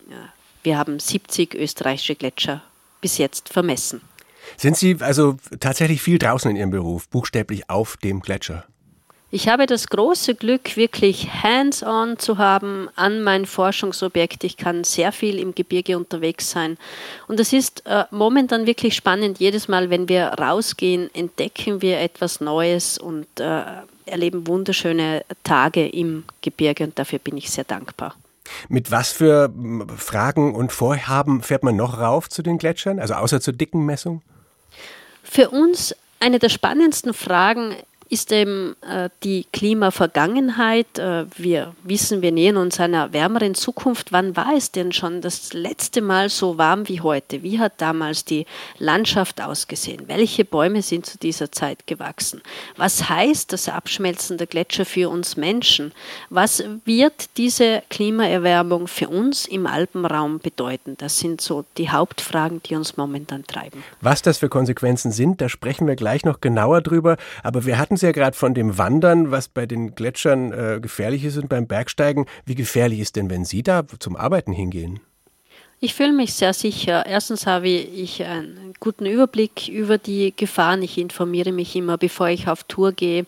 Wir 0.63 0.79
haben 0.79 0.99
70 0.99 1.55
österreichische 1.55 2.15
Gletscher 2.15 2.63
bis 3.03 3.19
jetzt 3.19 3.51
vermessen. 3.51 4.01
Sind 4.57 4.77
Sie 4.77 4.97
also 5.01 5.37
tatsächlich 5.61 6.03
viel 6.03 6.19
draußen 6.19 6.51
in 6.51 6.57
Ihrem 6.57 6.71
Beruf, 6.71 7.09
buchstäblich 7.09 7.69
auf 7.69 7.97
dem 7.97 8.21
Gletscher? 8.21 8.65
Ich 9.31 9.47
habe 9.47 9.67
das 9.67 9.89
große 9.89 10.37
Glück, 10.37 10.79
wirklich 10.79 11.29
hands-on 11.43 12.19
zu 12.19 12.39
haben 12.39 12.89
an 12.97 13.23
mein 13.23 13.45
Forschungsobjekt. 13.45 14.43
Ich 14.43 14.57
kann 14.57 14.85
sehr 14.85 15.13
viel 15.13 15.39
im 15.39 15.55
Gebirge 15.55 15.99
unterwegs 15.99 16.51
sein. 16.51 16.79
Und 17.27 17.39
es 17.39 17.53
ist 17.53 17.85
äh, 17.85 18.05
momentan 18.11 18.67
wirklich 18.67 18.95
spannend. 18.95 19.39
Jedes 19.39 19.69
Mal, 19.69 19.91
wenn 19.91 20.09
wir 20.09 20.29
rausgehen, 20.29 21.15
entdecken 21.15 21.83
wir 21.83 22.01
etwas 22.01 22.41
Neues 22.41 22.97
und 22.97 23.27
äh, 23.39 23.65
erleben 24.07 24.47
wunderschöne 24.47 25.23
Tage 25.45 25.87
im 25.87 26.25
Gebirge. 26.41 26.85
Und 26.85 26.99
dafür 26.99 27.19
bin 27.19 27.37
ich 27.37 27.51
sehr 27.51 27.65
dankbar. 27.65 28.15
Mit 28.71 28.91
was 28.91 29.13
für 29.13 29.53
Fragen 29.99 30.55
und 30.55 30.73
Vorhaben 30.73 31.43
fährt 31.43 31.65
man 31.65 31.77
noch 31.77 31.99
rauf 31.99 32.31
zu 32.31 32.43
den 32.43 32.57
Gletschern? 32.57 32.99
Also 32.99 33.13
außer 33.13 33.43
zur 33.43 33.53
dicken 33.53 33.85
Messung? 33.85 34.23
Für 35.23 35.51
uns 35.51 35.95
eine 36.21 36.39
der 36.39 36.49
spannendsten 36.49 37.15
Fragen 37.15 37.77
ist 38.11 38.33
eben 38.33 38.75
äh, 38.83 39.11
die 39.23 39.47
Klimavergangenheit. 39.53 40.99
Äh, 40.99 41.27
wir 41.37 41.75
wissen, 41.83 42.23
wir 42.23 42.33
nähern 42.33 42.57
uns 42.57 42.81
einer 42.81 43.13
wärmeren 43.13 43.55
Zukunft. 43.55 44.13
Wann 44.13 44.37
war 44.37 44.55
es 44.57 44.73
denn 44.73 44.93
schon 44.93 45.21
das 45.21 45.53
letzte 45.53 46.01
Mal 46.01 46.31
so 46.31 46.57
warm 46.59 46.89
wie 46.89 47.01
heute? 47.01 47.43
Wie 47.43 47.59
hat 47.59 47.75
damals 47.79 48.25
die 48.25 48.47
Landschaft 48.79 49.43
ausgesehen? 49.43 50.05
Welche 50.07 50.45
Bäume 50.45 50.83
sind 50.83 51.05
zu 51.05 51.19
dieser 51.19 51.53
Zeit 51.53 51.87
gewachsen? 51.87 52.41
Was 52.77 53.09
heißt 53.09 53.53
das 53.53 53.69
Abschmelzen 53.69 54.39
der 54.39 54.47
Gletscher 54.47 54.87
für 54.87 55.11
uns 55.11 55.37
Menschen? 55.37 55.93
Was 56.31 56.65
wird 56.85 57.37
diese 57.37 57.83
Klimaerwärmung 57.91 58.89
für 58.89 59.09
uns 59.09 59.47
im 59.47 59.67
Alpenraum 59.67 60.39
bedeuten? 60.39 60.97
Das 60.97 61.19
sind 61.19 61.41
so 61.43 61.65
die 61.77 61.91
Hauptfragen, 61.91 62.63
die 62.63 62.75
uns 62.75 62.97
momentan 62.97 63.45
treiben. 63.47 63.85
Was 64.01 64.23
das 64.23 64.39
für 64.39 64.49
Konsequenzen 64.49 65.13
sind, 65.13 65.41
da 65.43 65.49
sprechen 65.49 65.87
wir 65.87 65.97
gleich 65.97 66.25
noch 66.25 66.41
genauer 66.41 66.81
drüber. 66.81 67.19
Aber 67.43 67.67
wir 67.67 67.79
hatten 67.79 67.98
Sie 67.99 68.07
ja 68.07 68.13
gerade 68.13 68.37
von 68.37 68.55
dem 68.55 68.79
Wandern, 68.79 69.31
was 69.31 69.49
bei 69.49 69.67
den 69.67 69.95
Gletschern 69.95 70.53
äh, 70.53 70.79
gefährlich 70.81 71.25
ist 71.25 71.37
und 71.37 71.49
beim 71.49 71.67
Bergsteigen. 71.67 72.27
Wie 72.45 72.55
gefährlich 72.55 73.01
ist 73.01 73.17
denn, 73.17 73.31
wenn 73.31 73.45
Sie 73.45 73.63
da 73.63 73.83
zum 73.99 74.17
Arbeiten 74.17 74.53
hingehen? 74.53 75.01
Ich 75.81 75.95
fühle 75.95 76.13
mich 76.13 76.35
sehr 76.35 76.55
sicher. 76.55 77.07
Erstens 77.07 77.47
habe 77.47 77.69
ich 77.69 78.25
einen 78.25 78.75
guten 78.81 79.07
Überblick 79.07 79.69
über 79.69 79.97
die 79.97 80.35
Gefahren. 80.37 80.83
Ich 80.83 80.99
informiere 80.99 81.53
mich 81.53 81.77
immer, 81.77 81.97
bevor 81.97 82.27
ich 82.31 82.49
auf 82.49 82.65
Tour 82.65 82.91
gehe. 82.91 83.27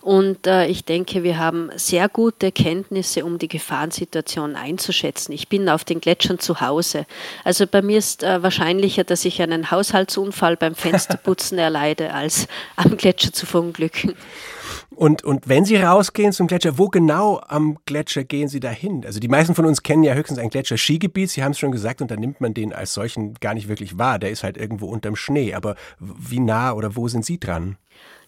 Und 0.00 0.46
äh, 0.46 0.66
ich 0.66 0.86
denke, 0.86 1.22
wir 1.24 1.38
haben 1.38 1.70
sehr 1.76 2.08
gute 2.08 2.52
Kenntnisse, 2.52 3.22
um 3.22 3.36
die 3.36 3.48
Gefahrensituation 3.48 4.56
einzuschätzen. 4.56 5.32
Ich 5.32 5.48
bin 5.48 5.68
auf 5.68 5.84
den 5.84 6.00
Gletschern 6.00 6.38
zu 6.38 6.62
Hause. 6.62 7.04
Also 7.44 7.66
bei 7.66 7.82
mir 7.82 7.98
ist 7.98 8.22
äh, 8.22 8.42
wahrscheinlicher, 8.42 9.04
dass 9.04 9.26
ich 9.26 9.42
einen 9.42 9.70
Haushaltsunfall 9.70 10.56
beim 10.56 10.74
Fensterputzen 10.74 11.58
erleide, 11.58 12.14
als 12.14 12.48
am 12.76 12.96
Gletscher 12.96 13.34
zu 13.34 13.44
verunglücken. 13.44 14.14
Und, 14.94 15.22
und 15.22 15.48
wenn 15.48 15.64
Sie 15.64 15.76
rausgehen 15.76 16.32
zum 16.32 16.46
Gletscher, 16.46 16.76
wo 16.76 16.88
genau 16.88 17.40
am 17.46 17.78
Gletscher 17.86 18.24
gehen 18.24 18.48
Sie 18.48 18.60
dahin? 18.60 19.04
Also 19.06 19.20
die 19.20 19.28
meisten 19.28 19.54
von 19.54 19.64
uns 19.64 19.82
kennen 19.82 20.02
ja 20.02 20.14
höchstens 20.14 20.38
ein 20.38 20.50
Gletscher-Skigebiet, 20.50 21.30
Sie 21.30 21.44
haben 21.44 21.52
es 21.52 21.58
schon 21.58 21.72
gesagt, 21.72 22.02
und 22.02 22.10
da 22.10 22.16
nimmt 22.16 22.40
man 22.40 22.54
den 22.54 22.72
als 22.72 22.94
solchen 22.94 23.34
gar 23.34 23.54
nicht 23.54 23.68
wirklich 23.68 23.98
wahr. 23.98 24.18
Der 24.18 24.30
ist 24.30 24.42
halt 24.42 24.56
irgendwo 24.56 24.86
unterm 24.86 25.16
Schnee. 25.16 25.54
Aber 25.54 25.76
wie 25.98 26.40
nah 26.40 26.72
oder 26.72 26.96
wo 26.96 27.08
sind 27.08 27.24
Sie 27.24 27.38
dran? 27.38 27.76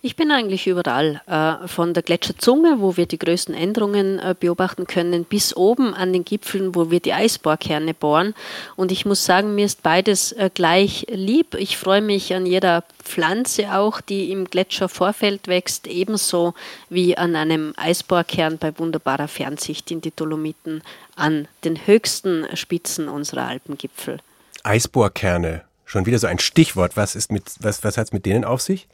Ich 0.05 0.17
bin 0.17 0.33
eigentlich 0.33 0.67
überall, 0.67 1.23
äh, 1.29 1.69
von 1.69 1.95
der 1.95 2.03
Gletscherzunge, 2.03 2.81
wo 2.81 2.97
wir 2.97 3.07
die 3.07 3.21
größten 3.21 3.55
Änderungen 3.55 4.19
äh, 4.19 4.35
beobachten 4.39 4.89
können, 4.89 5.25
bis 5.25 5.57
oben 5.57 5.95
an 5.95 6.13
den 6.13 6.25
Gipfeln, 6.25 6.75
wo 6.75 6.91
wir 6.91 6.99
die 6.99 7.13
Eisbohrkerne 7.13 7.95
bohren. 7.95 8.35
Und 8.75 8.91
ich 8.91 9.07
muss 9.07 9.25
sagen, 9.25 9.55
mir 9.55 9.65
ist 9.65 9.85
beides 9.85 10.33
äh, 10.33 10.51
gleich 10.53 11.07
lieb. 11.09 11.55
Ich 11.55 11.77
freue 11.77 12.03
mich 12.03 12.35
an 12.35 12.47
jeder 12.47 12.83
Pflanze 13.05 13.77
auch, 13.77 14.01
die 14.01 14.33
im 14.33 14.47
Gletschervorfeld 14.47 15.47
wächst, 15.47 15.87
ebenso 15.87 16.52
wie 16.89 17.17
an 17.17 17.37
einem 17.37 17.75
Eisbohrkern 17.77 18.59
bei 18.59 18.79
wunderbarer 18.79 19.29
Fernsicht 19.29 19.91
in 19.91 20.01
die 20.01 20.11
Dolomiten 20.15 20.83
an 21.17 21.49
den 21.65 21.87
höchsten 21.87 22.47
Spitzen 22.57 23.09
unserer 23.09 23.47
Alpengipfel. 23.47 24.19
Eisbohrkerne, 24.63 25.63
schon 25.85 26.07
wieder 26.07 26.19
so 26.19 26.27
ein 26.27 26.39
Stichwort. 26.39 26.97
Was, 26.97 27.15
was, 27.61 27.85
was 27.85 27.97
hat 27.97 28.07
es 28.07 28.13
mit 28.13 28.27
denen 28.27 28.45
auf 28.45 28.61
sich? 28.63 28.87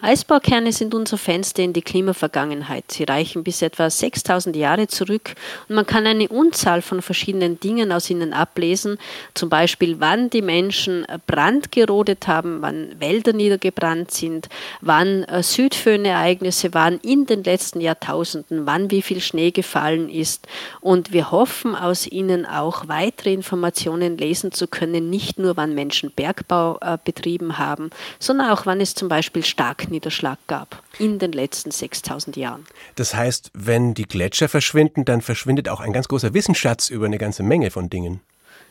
Eisbaukerne 0.00 0.72
sind 0.72 0.94
unser 0.94 1.18
Fenster 1.18 1.60
in 1.64 1.72
die 1.72 1.82
Klimavergangenheit. 1.82 2.84
Sie 2.92 3.02
reichen 3.02 3.42
bis 3.42 3.62
etwa 3.62 3.90
6000 3.90 4.54
Jahre 4.54 4.86
zurück. 4.86 5.34
Und 5.68 5.74
man 5.74 5.86
kann 5.86 6.06
eine 6.06 6.28
Unzahl 6.28 6.82
von 6.82 7.02
verschiedenen 7.02 7.58
Dingen 7.58 7.90
aus 7.90 8.08
ihnen 8.08 8.32
ablesen, 8.32 8.98
zum 9.34 9.48
Beispiel 9.48 9.98
wann 9.98 10.30
die 10.30 10.40
Menschen 10.40 11.04
Brand 11.26 11.72
gerodet 11.72 12.28
haben, 12.28 12.62
wann 12.62 12.94
Wälder 13.00 13.32
niedergebrannt 13.32 14.12
sind, 14.12 14.48
wann 14.80 15.24
äh, 15.24 15.42
Südföhnereignisse 15.42 16.74
waren 16.74 17.00
in 17.00 17.26
den 17.26 17.42
letzten 17.42 17.80
Jahrtausenden, 17.80 18.66
wann 18.66 18.92
wie 18.92 19.02
viel 19.02 19.20
Schnee 19.20 19.50
gefallen 19.50 20.08
ist. 20.08 20.46
Und 20.80 21.12
wir 21.12 21.32
hoffen 21.32 21.74
aus 21.74 22.06
ihnen 22.06 22.46
auch 22.46 22.86
weitere 22.86 23.32
Informationen 23.32 24.16
lesen 24.16 24.52
zu 24.52 24.68
können, 24.68 25.10
nicht 25.10 25.40
nur 25.40 25.56
wann 25.56 25.74
Menschen 25.74 26.12
Bergbau 26.12 26.78
äh, 26.82 26.98
betrieben 27.04 27.58
haben, 27.58 27.90
sondern 28.20 28.50
auch 28.50 28.64
wann 28.64 28.80
es 28.80 28.94
zum 28.94 29.08
Beispiel 29.08 29.44
Starkniederschlag 29.88 30.38
gab 30.46 30.82
in 30.98 31.18
den 31.18 31.32
letzten 31.32 31.70
6000 31.70 32.36
Jahren. 32.36 32.66
Das 32.96 33.14
heißt, 33.14 33.50
wenn 33.54 33.94
die 33.94 34.04
Gletscher 34.04 34.48
verschwinden, 34.48 35.04
dann 35.04 35.22
verschwindet 35.22 35.68
auch 35.68 35.80
ein 35.80 35.92
ganz 35.92 36.08
großer 36.08 36.34
Wissensschatz 36.34 36.90
über 36.90 37.06
eine 37.06 37.18
ganze 37.18 37.42
Menge 37.42 37.70
von 37.70 37.88
Dingen. 37.88 38.20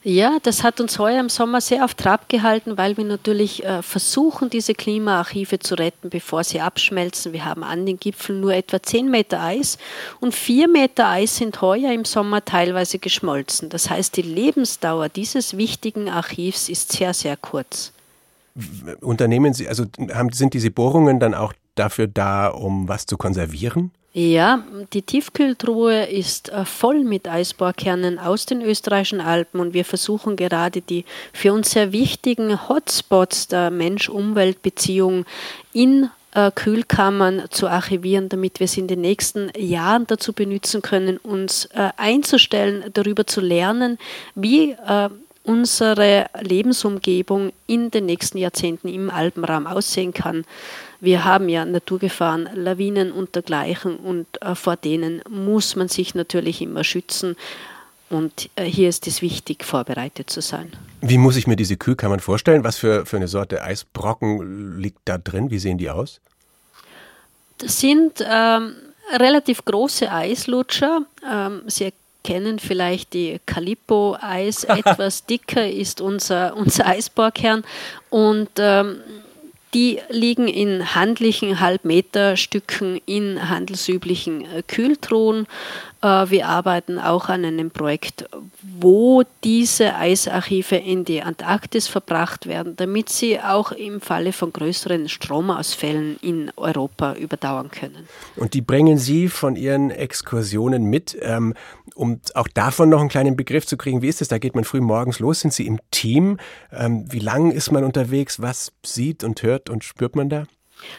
Ja, 0.04 0.38
das 0.44 0.64
hat 0.64 0.80
uns 0.80 1.00
heuer 1.00 1.20
im 1.20 1.28
Sommer 1.28 1.60
sehr 1.60 1.84
auf 1.84 1.96
Trab 1.96 2.30
gehalten, 2.30 2.78
weil 2.78 2.96
wir 2.98 3.04
natürlich 3.04 3.66
äh, 3.66 3.82
versuchen, 3.82 4.50
diese 4.50 4.76
Klimaarchive 4.76 5.58
zu 5.58 5.74
retten, 5.74 6.10
bevor 6.10 6.44
sie 6.44 6.62
abschmelzen. 6.62 7.34
Wir 7.34 7.46
haben 7.46 7.64
an 7.64 7.86
den 7.86 8.00
Gipfeln 8.00 8.40
nur 8.40 8.54
etwa 8.54 8.82
10 8.82 9.10
Meter 9.10 9.42
Eis 9.42 9.80
und 10.20 10.36
4 10.36 10.68
Meter 10.68 11.08
Eis 11.08 11.38
sind 11.38 11.62
heuer 11.62 11.92
im 11.92 12.06
Sommer 12.06 12.46
teilweise 12.46 13.00
geschmolzen. 13.00 13.70
Das 13.70 13.90
heißt, 13.90 14.16
die 14.16 14.22
Lebensdauer 14.22 15.10
dieses 15.10 15.58
wichtigen 15.58 16.10
Archivs 16.10 16.70
ist 16.70 16.92
sehr, 16.92 17.14
sehr 17.14 17.36
kurz. 17.36 17.92
Unternehmen 19.02 19.54
Sie, 19.54 19.68
also 19.68 19.86
haben, 20.14 20.32
sind 20.32 20.54
diese 20.54 20.72
Bohrungen 20.72 21.20
dann 21.20 21.34
auch 21.34 21.54
dafür 21.76 22.08
da, 22.08 22.48
um 22.48 22.88
was 22.88 23.06
zu 23.06 23.18
konservieren? 23.18 23.92
Ja, 24.20 24.64
die 24.94 25.04
Tiefkühltruhe 25.04 26.06
ist 26.06 26.50
äh, 26.50 26.66
voll 26.66 27.04
mit 27.04 27.28
Eisbohrkernen 27.28 28.18
aus 28.18 28.48
den 28.48 28.64
österreichischen 28.64 29.22
Alpen 29.22 29.60
und 29.60 29.76
wir 29.76 29.86
versuchen 29.86 30.36
gerade 30.36 30.82
die 30.82 31.06
für 31.34 31.54
uns 31.54 31.70
sehr 31.70 31.92
wichtigen 31.92 32.68
Hotspots 32.68 33.48
der 33.48 33.70
Mensch-Umwelt-Beziehung 33.70 35.26
in 35.72 36.10
äh, 36.34 36.50
Kühlkammern 36.50 37.44
zu 37.52 37.68
archivieren, 37.68 38.28
damit 38.28 38.60
wir 38.60 38.68
sie 38.68 38.80
in 38.80 38.88
den 38.88 39.02
nächsten 39.02 39.52
Jahren 39.56 40.08
dazu 40.08 40.34
benutzen 40.34 40.82
können, 40.82 41.18
uns 41.18 41.66
äh, 41.66 41.90
einzustellen, 41.98 42.86
darüber 42.94 43.28
zu 43.28 43.40
lernen, 43.40 44.00
wie 44.34 44.76
unsere 45.48 46.28
Lebensumgebung 46.42 47.54
in 47.68 47.90
den 47.90 48.06
nächsten 48.06 48.38
Jahrzehnten 48.38 48.90
im 48.90 49.10
Alpenraum 49.10 49.66
aussehen 49.66 50.14
kann. 50.14 50.44
Wir 51.00 51.24
haben 51.24 51.48
ja 51.48 51.64
Naturgefahren, 51.64 52.50
Lawinen 52.54 53.12
und 53.12 53.34
dergleichen 53.36 53.96
und 53.96 54.28
äh, 54.42 54.56
vor 54.56 54.76
denen 54.76 55.22
muss 55.30 55.76
man 55.76 55.88
sich 55.88 56.16
natürlich 56.16 56.62
immer 56.62 56.84
schützen. 56.84 57.36
Und 58.10 58.50
äh, 58.56 58.64
hier 58.64 58.90
ist 58.90 59.08
es 59.08 59.22
wichtig, 59.22 59.64
vorbereitet 59.64 60.30
zu 60.30 60.42
sein. 60.42 60.72
Wie 61.02 61.18
muss 61.18 61.38
ich 61.38 61.48
mir 61.48 61.56
diese 61.56 61.78
Kühlkammern 61.78 62.20
vorstellen? 62.20 62.64
Was 62.64 62.78
für, 62.78 63.06
für 63.06 63.18
eine 63.18 63.28
Sorte 63.28 63.62
Eisbrocken 63.62 64.80
liegt 64.80 65.00
da 65.06 65.18
drin? 65.18 65.50
Wie 65.50 65.60
sehen 65.60 65.78
die 65.78 65.90
aus? 65.90 66.20
Das 67.60 67.80
sind 67.80 68.24
ähm, 68.26 68.76
relativ 69.14 69.64
große 69.64 70.12
Eislutscher. 70.12 71.02
Ähm, 71.30 71.62
Sie 71.68 71.94
kennen 72.28 72.60
vielleicht 72.60 73.14
die 73.14 73.40
Calippo-Eis. 73.46 74.64
Etwas 74.66 75.26
dicker 75.26 75.66
ist 75.70 76.02
unser, 76.02 76.58
unser 76.58 76.86
Eisbohrkern. 76.86 77.64
Und 78.10 78.50
ähm, 78.58 78.98
die 79.74 80.00
liegen 80.10 80.50
in 80.50 80.94
handlichen 80.94 81.62
Halbmeterstücken 81.62 83.00
in 83.06 83.50
handelsüblichen 83.50 84.42
äh, 84.42 84.62
Kühltruhen. 84.68 85.48
Äh, 86.02 86.30
wir 86.30 86.48
arbeiten 86.48 87.00
auch 87.00 87.30
an 87.30 87.46
einem 87.46 87.72
Projekt, 87.72 88.28
wo 88.62 89.24
diese 89.44 89.96
Eisarchive 89.96 90.76
in 90.76 91.06
die 91.06 91.22
Antarktis 91.22 91.88
verbracht 91.88 92.48
werden, 92.48 92.76
damit 92.76 93.10
sie 93.10 93.40
auch 93.40 93.72
im 93.72 94.02
Falle 94.02 94.34
von 94.34 94.54
größeren 94.54 95.10
Stromausfällen 95.10 96.18
in 96.22 96.52
Europa 96.56 97.14
überdauern 97.14 97.72
können. 97.72 98.08
Und 98.36 98.54
die 98.54 98.62
bringen 98.62 98.98
Sie 98.98 99.28
von 99.28 99.56
Ihren 99.56 99.92
Exkursionen 99.92 100.84
mit, 100.84 101.18
ähm, 101.22 101.54
um 101.96 102.20
auch 102.36 102.48
davon 102.48 102.90
noch 102.90 103.00
einen 103.00 103.10
kleinen 103.10 103.36
Begriff 103.36 103.66
zu 103.66 103.78
kriegen. 103.78 104.02
Wie 104.02 104.08
ist 104.08 104.22
es? 104.22 104.28
Da 104.28 104.38
geht 104.38 104.56
man 104.56 104.64
früh 104.64 104.82
morgens 104.82 105.20
los. 105.20 105.40
Sind 105.40 105.54
Sie 105.54 105.66
im 105.66 105.80
Team? 105.92 106.38
Ähm, 106.72 107.06
wie 107.12 107.20
lang 107.20 107.52
ist 107.52 107.72
man 107.72 107.84
unterwegs? 107.84 108.42
Was 108.42 108.72
sieht 108.86 109.24
und 109.24 109.42
hört 109.42 109.70
und 109.70 109.84
spürt 109.84 110.16
man 110.16 110.30
da? 110.30 110.44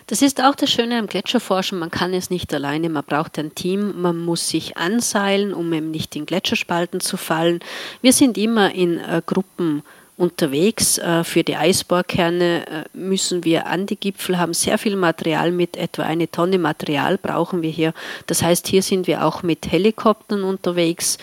Das 0.07 0.23
ist 0.23 0.43
auch 0.43 0.55
das 0.55 0.71
Schöne 0.71 0.99
am 0.99 1.07
Gletscherforschen. 1.07 1.79
Man 1.79 1.91
kann 1.91 2.15
es 2.15 2.31
nicht 2.31 2.53
alleine. 2.53 2.89
Man 2.89 3.05
braucht 3.05 3.39
ein 3.39 3.55
Team. 3.55 4.01
Man 4.01 4.19
muss 4.19 4.49
sich 4.49 4.77
anseilen, 4.77 5.53
um 5.55 5.73
eben 5.73 5.91
nicht 5.91 6.17
in 6.17 6.27
Gletscherspalten 6.27 7.01
zu 7.01 7.17
fallen. 7.17 7.61
Wir 8.03 8.13
sind 8.13 8.39
immer 8.39 8.75
in 8.75 8.99
äh, 8.99 9.23
Gruppen 9.25 9.83
unterwegs. 10.17 10.99
Äh, 10.99 11.25
für 11.25 11.45
die 11.45 11.57
Eisbohrkerne 11.57 12.67
äh, 12.67 12.85
müssen 12.93 13.45
wir 13.45 13.67
an 13.67 13.87
die 13.87 13.97
Gipfel 13.97 14.39
haben 14.39 14.53
sehr 14.53 14.77
viel 14.77 14.97
Material 14.97 15.53
mit. 15.53 15.77
Etwa 15.77 16.03
eine 16.03 16.31
Tonne 16.31 16.59
Material 16.59 17.17
brauchen 17.17 17.63
wir 17.63 17.71
hier. 17.71 17.95
Das 18.27 18.43
heißt, 18.43 18.67
hier 18.67 18.83
sind 18.83 19.07
wir 19.07 19.25
auch 19.25 19.43
mit 19.43 19.71
Helikoptern 19.71 20.43
unterwegs 20.43 21.19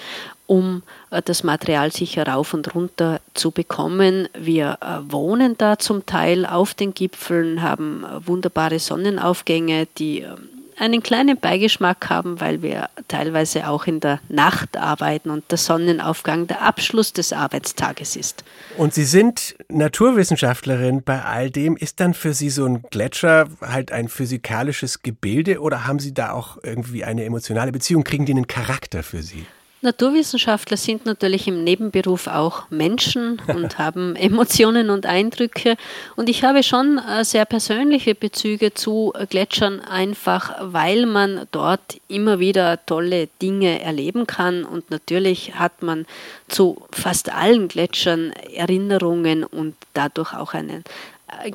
um 0.48 0.84
das 1.22 1.44
Material 1.44 1.92
sicher 1.92 2.28
rauf 2.28 2.54
und 2.54 2.74
runter 2.76 3.20
zu 3.34 3.52
bekommen. 3.52 4.28
Wir 4.38 4.78
äh, 4.82 5.12
wohnen 5.12 5.58
da 5.58 5.78
zum 5.78 6.06
Teil 6.06 6.46
auf 6.46 6.74
den 6.74 6.94
Gipfeln, 6.94 7.62
haben 7.62 8.04
äh, 8.04 8.28
wunderbare 8.28 8.80
Sonnenaufgänge, 8.80 9.88
die 9.98 10.22
ähm, 10.22 10.50
einen 10.78 11.02
kleinen 11.02 11.40
Beigeschmack 11.40 12.10
haben, 12.10 12.40
weil 12.40 12.62
wir 12.62 12.90
teilweise 13.08 13.68
auch 13.68 13.86
in 13.86 14.00
der 14.00 14.20
Nacht 14.30 14.78
arbeiten 14.78 15.30
und 15.30 15.50
der 15.52 15.58
Sonnenaufgang 15.58 16.48
der 16.48 16.62
Abschluss 16.62 17.14
des 17.14 17.34
Arbeitstages 17.34 18.16
ist. 18.16 18.44
Und 18.78 18.94
Sie 18.94 19.06
sind 19.06 19.56
Naturwissenschaftlerin 19.70 21.04
bei 21.04 21.24
all 21.24 21.50
dem. 21.50 21.78
Ist 21.78 22.00
dann 22.00 22.14
für 22.14 22.34
Sie 22.34 22.50
so 22.50 22.66
ein 22.66 22.84
Gletscher 22.84 23.48
halt 23.62 23.92
ein 23.92 24.10
physikalisches 24.10 25.02
Gebilde 25.02 25.62
oder 25.62 25.88
haben 25.88 26.00
Sie 26.00 26.14
da 26.14 26.32
auch 26.32 26.58
irgendwie 26.64 27.04
eine 27.04 27.24
emotionale 27.24 27.72
Beziehung? 27.72 28.04
Kriegen 28.04 28.26
die 28.26 28.34
einen 28.34 28.48
Charakter 28.48 29.04
für 29.04 29.24
Sie? 29.24 29.46
Naturwissenschaftler 29.86 30.76
sind 30.76 31.06
natürlich 31.06 31.48
im 31.48 31.64
Nebenberuf 31.64 32.28
auch 32.28 32.70
Menschen 32.70 33.42
und 33.48 33.78
haben 33.78 34.16
Emotionen 34.18 34.90
und 34.90 35.06
Eindrücke. 35.06 35.78
Und 36.18 36.28
ich 36.28 36.44
habe 36.44 36.64
schon 36.64 36.98
äh, 36.98 37.24
sehr 37.24 37.46
persönliche 37.46 38.16
Bezüge 38.16 38.74
zu 38.74 39.14
Gletschern, 39.30 39.80
einfach 39.80 40.54
weil 40.60 41.06
man 41.06 41.48
dort 41.52 42.02
immer 42.10 42.40
wieder 42.40 42.86
tolle 42.86 43.30
Dinge 43.42 43.82
erleben 43.82 44.28
kann. 44.28 44.66
Und 44.66 44.92
natürlich 44.92 45.56
hat 45.56 45.82
man 45.82 46.06
zu 46.50 46.86
fast 46.92 47.32
allen 47.32 47.70
Gletschern 47.70 48.34
Erinnerungen 48.54 49.44
und 49.46 49.76
dadurch 49.94 50.34
auch 50.34 50.54
eine 50.54 50.84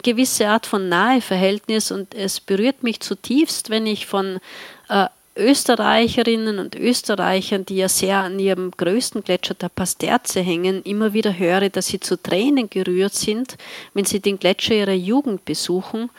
gewisse 0.02 0.48
Art 0.48 0.66
von 0.66 0.88
Naheverhältnis. 0.88 1.90
Und 1.90 2.14
es 2.14 2.40
berührt 2.40 2.82
mich 2.82 3.00
zutiefst, 3.00 3.70
wenn 3.70 3.86
ich 3.86 4.06
von 4.06 4.38
äh, 4.88 5.06
Österreicherinnen 5.36 6.58
und 6.58 6.74
Österreichern, 6.74 7.64
die 7.64 7.76
ja 7.76 7.88
sehr 7.88 8.18
an 8.18 8.38
ihrem 8.38 8.72
größten 8.72 9.22
Gletscher 9.22 9.54
der 9.54 9.68
Pasterze 9.68 10.40
hängen, 10.40 10.82
immer 10.82 11.12
wieder 11.12 11.38
höre, 11.38 11.68
dass 11.70 11.86
sie 11.86 12.00
zu 12.00 12.20
Tränen 12.20 12.68
gerührt 12.68 13.14
sind, 13.14 13.56
wenn 13.94 14.04
sie 14.04 14.20
den 14.20 14.38
Gletscher 14.38 14.74
ihrer 14.74 14.92
Jugend 14.92 15.44
besuchen 15.44 16.10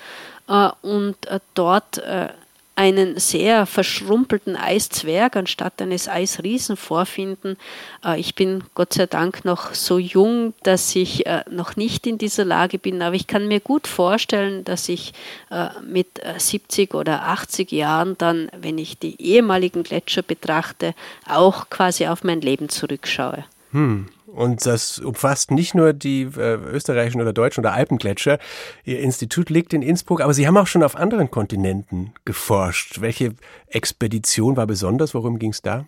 äh, 0.48 0.70
und 0.82 1.26
äh, 1.28 1.40
dort 1.54 1.98
äh, 2.00 2.30
einen 2.76 3.20
sehr 3.20 3.66
verschrumpelten 3.66 4.56
Eiszwerg 4.56 5.36
anstatt 5.36 5.82
eines 5.82 6.08
Eisriesen 6.08 6.78
vorfinden. 6.78 7.58
Äh, 8.04 8.20
ich 8.20 8.36
bin 8.36 8.64
Gott 8.76 8.94
sei 8.94 9.06
Dank 9.06 9.46
noch 9.46 9.74
so 9.74 9.98
jung, 9.98 10.54
dass 10.64 10.96
ich 10.96 11.26
äh, 11.26 11.44
noch 11.50 11.76
nicht 11.76 12.08
in 12.08 12.18
dieser 12.18 12.46
Lage 12.46 12.80
bin, 12.80 13.02
aber 13.02 13.16
ich 13.16 13.28
kann 13.28 13.48
mir 13.48 13.60
gut 13.60 13.88
vorstellen, 13.88 14.64
dass 14.64 14.90
ich 14.90 15.14
äh, 15.50 15.68
mit 15.84 16.08
70 16.38 16.94
oder 16.94 17.24
80 17.28 17.72
Jahren 17.72 18.18
dann, 18.18 18.50
wenn 18.60 18.78
ich 18.78 18.98
die 18.98 19.22
ehemaligen 19.22 19.84
Gletscher 19.84 20.22
betrachte, 20.22 20.94
auch 21.28 21.70
quasi 21.70 22.08
auf 22.08 22.24
mein 22.24 22.42
Leben 22.42 22.70
zurückschaue. 22.70 23.44
Hm. 23.72 24.08
Und 24.34 24.66
das 24.66 25.00
umfasst 25.00 25.52
nicht 25.52 25.76
nur 25.76 25.94
die 25.94 26.22
äh, 26.22 26.56
österreichischen 26.56 27.22
oder 27.22 27.34
deutschen 27.34 27.62
oder 27.62 27.74
Alpengletscher. 27.74 28.40
Ihr 28.86 29.00
Institut 29.00 29.50
liegt 29.50 29.74
in 29.74 29.82
Innsbruck, 29.82 30.22
aber 30.22 30.34
Sie 30.34 30.48
haben 30.48 30.58
auch 30.58 30.68
schon 30.68 30.84
auf 30.84 30.96
anderen 30.96 31.30
Kontinenten 31.30 32.14
geforscht. 32.24 33.02
Welche 33.02 33.36
Expedition 33.68 34.56
war 34.56 34.68
besonders? 34.68 35.14
Worum 35.14 35.38
ging 35.38 35.52
es 35.52 35.62
da? 35.62 35.86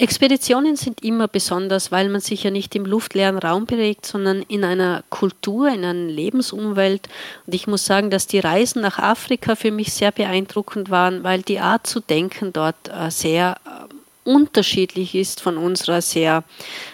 Expeditionen 0.00 0.76
sind 0.76 1.02
immer 1.02 1.26
besonders, 1.26 1.90
weil 1.90 2.08
man 2.08 2.20
sich 2.20 2.44
ja 2.44 2.52
nicht 2.52 2.76
im 2.76 2.86
luftleeren 2.86 3.36
Raum 3.36 3.66
bewegt, 3.66 4.06
sondern 4.06 4.42
in 4.42 4.62
einer 4.62 5.02
Kultur, 5.10 5.68
in 5.68 5.84
einer 5.84 5.92
Lebensumwelt. 5.92 7.08
Und 7.44 7.54
ich 7.54 7.66
muss 7.66 7.84
sagen, 7.84 8.08
dass 8.08 8.28
die 8.28 8.38
Reisen 8.38 8.80
nach 8.80 9.00
Afrika 9.00 9.56
für 9.56 9.72
mich 9.72 9.92
sehr 9.92 10.12
beeindruckend 10.12 10.88
waren, 10.90 11.24
weil 11.24 11.42
die 11.42 11.58
Art 11.58 11.88
zu 11.88 11.98
denken 11.98 12.52
dort 12.52 12.76
äh, 12.88 13.10
sehr 13.10 13.56
äh, 13.66 13.87
unterschiedlich 14.28 15.14
ist 15.14 15.40
von 15.40 15.56
unserer 15.56 16.02
sehr 16.02 16.44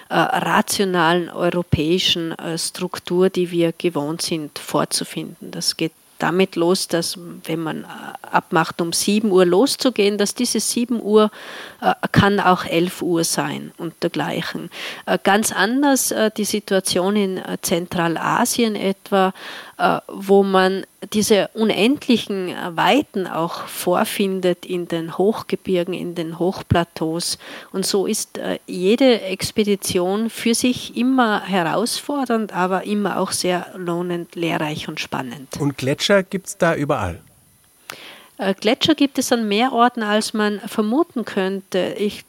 äh, 0.08 0.14
rationalen 0.14 1.28
europäischen 1.28 2.32
äh, 2.32 2.56
Struktur, 2.56 3.28
die 3.28 3.50
wir 3.50 3.72
gewohnt 3.72 4.22
sind 4.22 4.58
vorzufinden. 4.58 5.50
Das 5.50 5.76
geht 5.76 5.92
damit 6.18 6.56
los, 6.56 6.88
dass 6.88 7.18
wenn 7.44 7.60
man 7.60 7.84
äh, 7.84 7.86
abmacht, 8.30 8.80
um 8.80 8.92
7 8.92 9.30
Uhr 9.30 9.44
loszugehen, 9.44 10.16
dass 10.16 10.34
diese 10.34 10.60
7 10.60 11.02
Uhr 11.02 11.30
äh, 11.80 11.92
kann 12.12 12.40
auch 12.40 12.64
11 12.64 13.02
Uhr 13.02 13.24
sein 13.24 13.72
und 13.78 13.94
dergleichen. 14.02 14.70
Äh, 15.06 15.18
ganz 15.22 15.52
anders 15.52 16.12
äh, 16.12 16.30
die 16.36 16.44
Situation 16.44 17.16
in 17.16 17.42
Zentralasien 17.62 18.76
etwa, 18.76 19.32
wo 20.06 20.44
man 20.44 20.84
diese 21.12 21.48
unendlichen 21.54 22.54
Weiten 22.76 23.26
auch 23.26 23.66
vorfindet 23.66 24.64
in 24.64 24.88
den 24.88 25.16
Hochgebirgen, 25.18 25.94
in 25.94 26.14
den 26.14 26.38
Hochplateaus. 26.38 27.38
Und 27.72 27.86
so 27.86 28.06
ist 28.06 28.38
äh, 28.38 28.58
jede 28.66 29.20
Expedition 29.22 30.30
für 30.30 30.54
sich 30.54 30.96
immer 30.96 31.42
herausfordernd, 31.42 32.52
aber 32.52 32.84
immer 32.84 33.18
auch 33.18 33.32
sehr 33.32 33.66
lohnend, 33.76 34.34
lehrreich 34.34 34.88
und 34.88 35.00
spannend. 35.00 35.48
Und 35.58 35.76
Gletscher 35.78 36.22
gibt 36.22 36.46
es 36.46 36.58
da 36.58 36.74
überall? 36.74 37.20
Äh, 38.38 38.54
Gletscher 38.54 38.94
gibt 38.94 39.18
es 39.18 39.32
an 39.32 39.48
mehr 39.48 39.72
Orten, 39.72 40.02
als 40.02 40.34
man 40.34 40.60
vermuten 40.60 41.24
könnte. 41.24 41.94
Ich 41.98 42.24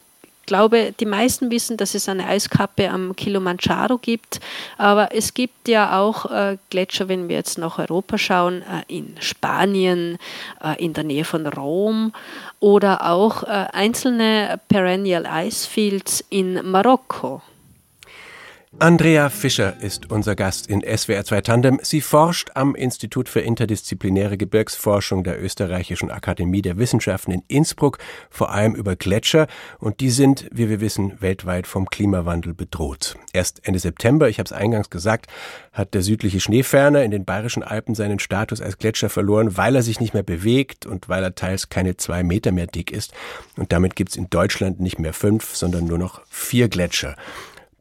glaube, 0.46 0.94
die 0.98 1.06
meisten 1.06 1.50
wissen, 1.50 1.76
dass 1.76 1.94
es 1.94 2.08
eine 2.08 2.26
Eiskappe 2.26 2.90
am 2.90 3.14
Kilimanjaro 3.14 3.98
gibt, 3.98 4.40
aber 4.78 5.14
es 5.14 5.34
gibt 5.34 5.68
ja 5.68 6.00
auch 6.00 6.30
äh, 6.30 6.56
Gletscher, 6.70 7.08
wenn 7.08 7.28
wir 7.28 7.36
jetzt 7.36 7.58
nach 7.58 7.78
Europa 7.78 8.16
schauen, 8.18 8.62
äh, 8.62 8.82
in 8.88 9.16
Spanien, 9.20 10.18
äh, 10.62 10.82
in 10.82 10.92
der 10.92 11.04
Nähe 11.04 11.24
von 11.24 11.46
Rom 11.46 12.12
oder 12.60 13.10
auch 13.10 13.42
äh, 13.42 13.66
einzelne 13.72 14.60
Perennial 14.68 15.26
Icefields 15.26 16.24
in 16.30 16.70
Marokko. 16.70 17.42
Andrea 18.78 19.30
Fischer 19.30 19.80
ist 19.80 20.10
unser 20.10 20.34
Gast 20.34 20.66
in 20.66 20.82
SWR 20.82 21.24
2 21.24 21.40
Tandem. 21.40 21.80
Sie 21.82 22.02
forscht 22.02 22.50
am 22.52 22.74
Institut 22.74 23.30
für 23.30 23.40
interdisziplinäre 23.40 24.36
Gebirgsforschung 24.36 25.24
der 25.24 25.42
Österreichischen 25.42 26.10
Akademie 26.10 26.60
der 26.60 26.76
Wissenschaften 26.76 27.32
in 27.32 27.42
Innsbruck, 27.48 27.96
vor 28.28 28.52
allem 28.52 28.74
über 28.74 28.94
Gletscher. 28.94 29.46
Und 29.78 30.00
die 30.00 30.10
sind, 30.10 30.46
wie 30.52 30.68
wir 30.68 30.82
wissen, 30.82 31.18
weltweit 31.22 31.66
vom 31.66 31.88
Klimawandel 31.88 32.52
bedroht. 32.52 33.16
Erst 33.32 33.66
Ende 33.66 33.78
September, 33.78 34.28
ich 34.28 34.38
habe 34.38 34.46
es 34.46 34.52
eingangs 34.52 34.90
gesagt, 34.90 35.30
hat 35.72 35.94
der 35.94 36.02
südliche 36.02 36.40
Schneeferner 36.40 37.02
in 37.02 37.12
den 37.12 37.24
Bayerischen 37.24 37.62
Alpen 37.62 37.94
seinen 37.94 38.18
Status 38.18 38.60
als 38.60 38.76
Gletscher 38.76 39.08
verloren, 39.08 39.56
weil 39.56 39.74
er 39.74 39.82
sich 39.82 40.00
nicht 40.00 40.12
mehr 40.12 40.22
bewegt 40.22 40.84
und 40.84 41.08
weil 41.08 41.22
er 41.22 41.34
teils 41.34 41.70
keine 41.70 41.96
zwei 41.96 42.22
Meter 42.22 42.52
mehr 42.52 42.66
dick 42.66 42.90
ist. 42.92 43.14
Und 43.56 43.72
damit 43.72 43.96
gibt 43.96 44.10
es 44.10 44.16
in 44.16 44.28
Deutschland 44.28 44.80
nicht 44.80 44.98
mehr 44.98 45.14
fünf, 45.14 45.56
sondern 45.56 45.86
nur 45.86 45.98
noch 45.98 46.20
vier 46.28 46.68
Gletscher. 46.68 47.16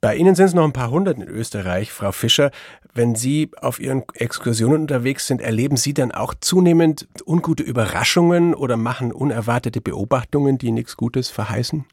Bei 0.02 0.16
Ihnen 0.16 0.36
sind 0.36 0.46
es 0.46 0.54
noch 0.54 0.64
ein 0.64 0.74
paar 0.74 0.92
hundert 0.92 1.18
in 1.18 1.28
Österreich, 1.28 1.92
Frau 1.92 2.12
Fischer. 2.12 2.52
Wenn 2.94 3.16
Sie 3.16 3.50
auf 3.60 3.80
Ihren 3.80 4.04
Exkursionen 4.14 4.82
unterwegs 4.82 5.28
sind, 5.28 5.42
erleben 5.42 5.78
Sie 5.78 5.94
dann 5.94 6.12
auch 6.12 6.34
zunehmend 6.40 7.08
ungute 7.26 7.64
Überraschungen 7.64 8.54
oder 8.54 8.78
machen 8.78 9.12
unerwartete 9.12 9.82
Beobachtungen, 9.82 10.58
die 10.58 10.72
nichts 10.72 10.96
Gutes 10.96 11.30
verheißen? 11.30 11.86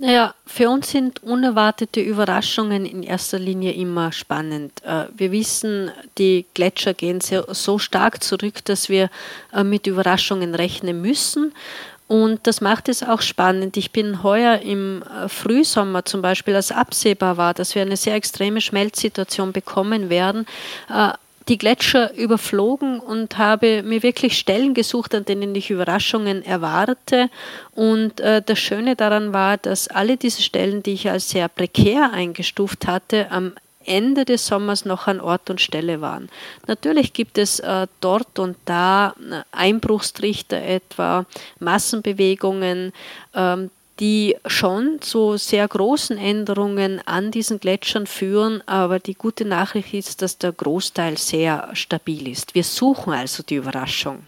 Naja, 0.00 0.34
für 0.46 0.70
uns 0.70 0.92
sind 0.92 1.24
unerwartete 1.24 2.00
Überraschungen 2.00 2.86
in 2.86 3.02
erster 3.02 3.38
Linie 3.38 3.72
immer 3.72 4.12
spannend. 4.12 4.80
Äh, 4.84 5.06
wir 5.16 5.32
wissen, 5.32 5.90
die 6.18 6.46
Gletscher 6.54 6.94
gehen 6.94 7.20
so 7.20 7.78
stark 7.78 8.22
zurück, 8.22 8.64
dass 8.64 8.88
wir 8.88 9.10
äh, 9.52 9.64
mit 9.64 9.88
Überraschungen 9.88 10.54
rechnen 10.54 11.02
müssen. 11.02 11.52
Und 12.08 12.46
das 12.46 12.62
macht 12.62 12.88
es 12.88 13.02
auch 13.02 13.20
spannend. 13.20 13.76
Ich 13.76 13.92
bin 13.92 14.22
heuer 14.22 14.60
im 14.60 15.02
äh, 15.02 15.28
Frühsommer 15.28 16.06
zum 16.06 16.22
Beispiel, 16.22 16.54
als 16.56 16.72
absehbar 16.72 17.36
war, 17.36 17.52
dass 17.52 17.74
wir 17.74 17.82
eine 17.82 17.98
sehr 17.98 18.14
extreme 18.14 18.62
Schmelzsituation 18.62 19.52
bekommen 19.52 20.08
werden, 20.08 20.46
äh, 20.88 21.10
die 21.48 21.58
Gletscher 21.58 22.14
überflogen 22.14 23.00
und 23.00 23.38
habe 23.38 23.82
mir 23.82 24.02
wirklich 24.02 24.38
Stellen 24.38 24.74
gesucht, 24.74 25.14
an 25.14 25.24
denen 25.24 25.54
ich 25.54 25.70
Überraschungen 25.70 26.44
erwarte. 26.44 27.30
Und 27.74 28.20
äh, 28.20 28.42
das 28.44 28.58
Schöne 28.58 28.96
daran 28.96 29.32
war, 29.32 29.58
dass 29.58 29.88
alle 29.88 30.16
diese 30.16 30.42
Stellen, 30.42 30.82
die 30.82 30.92
ich 30.92 31.10
als 31.10 31.30
sehr 31.30 31.48
prekär 31.48 32.12
eingestuft 32.12 32.86
hatte, 32.86 33.30
am 33.30 33.52
Ende 33.88 34.24
des 34.24 34.46
Sommers 34.46 34.84
noch 34.84 35.06
an 35.06 35.20
Ort 35.20 35.50
und 35.50 35.60
Stelle 35.60 36.00
waren. 36.00 36.28
Natürlich 36.66 37.12
gibt 37.12 37.38
es 37.38 37.58
äh, 37.60 37.86
dort 38.00 38.38
und 38.38 38.56
da 38.64 39.14
äh, 39.18 39.42
Einbruchstrichter 39.52 40.62
etwa, 40.62 41.26
Massenbewegungen, 41.58 42.92
ähm, 43.34 43.70
die 44.00 44.36
schon 44.46 45.00
zu 45.00 45.36
sehr 45.36 45.66
großen 45.66 46.18
Änderungen 46.18 47.00
an 47.06 47.30
diesen 47.30 47.58
Gletschern 47.58 48.06
führen, 48.06 48.62
aber 48.66 49.00
die 49.00 49.14
gute 49.14 49.44
Nachricht 49.44 49.92
ist, 49.94 50.22
dass 50.22 50.38
der 50.38 50.52
Großteil 50.52 51.18
sehr 51.18 51.70
stabil 51.72 52.28
ist. 52.28 52.54
Wir 52.54 52.64
suchen 52.64 53.12
also 53.12 53.42
die 53.42 53.56
Überraschung. 53.56 54.26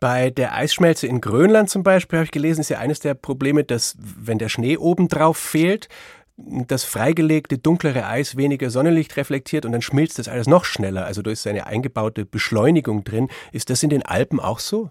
Bei 0.00 0.30
der 0.30 0.54
Eisschmelze 0.54 1.08
in 1.08 1.20
Grönland 1.20 1.70
zum 1.70 1.82
Beispiel 1.82 2.18
habe 2.18 2.24
ich 2.26 2.30
gelesen, 2.30 2.60
ist 2.60 2.68
ja 2.68 2.78
eines 2.78 3.00
der 3.00 3.14
Probleme, 3.14 3.64
dass 3.64 3.96
wenn 3.98 4.38
der 4.38 4.48
Schnee 4.48 4.76
obendrauf 4.76 5.36
fehlt, 5.38 5.88
das 6.38 6.84
freigelegte 6.84 7.58
dunklere 7.58 8.06
Eis 8.06 8.36
weniger 8.36 8.70
Sonnenlicht 8.70 9.16
reflektiert 9.16 9.66
und 9.66 9.72
dann 9.72 9.82
schmilzt 9.82 10.18
das 10.18 10.28
alles 10.28 10.46
noch 10.46 10.64
schneller. 10.64 11.04
Also 11.04 11.20
da 11.20 11.30
ist 11.30 11.46
eine 11.46 11.66
eingebaute 11.66 12.24
Beschleunigung 12.24 13.02
drin. 13.02 13.28
Ist 13.50 13.70
das 13.70 13.82
in 13.82 13.90
den 13.90 14.04
Alpen 14.04 14.38
auch 14.38 14.60
so? 14.60 14.90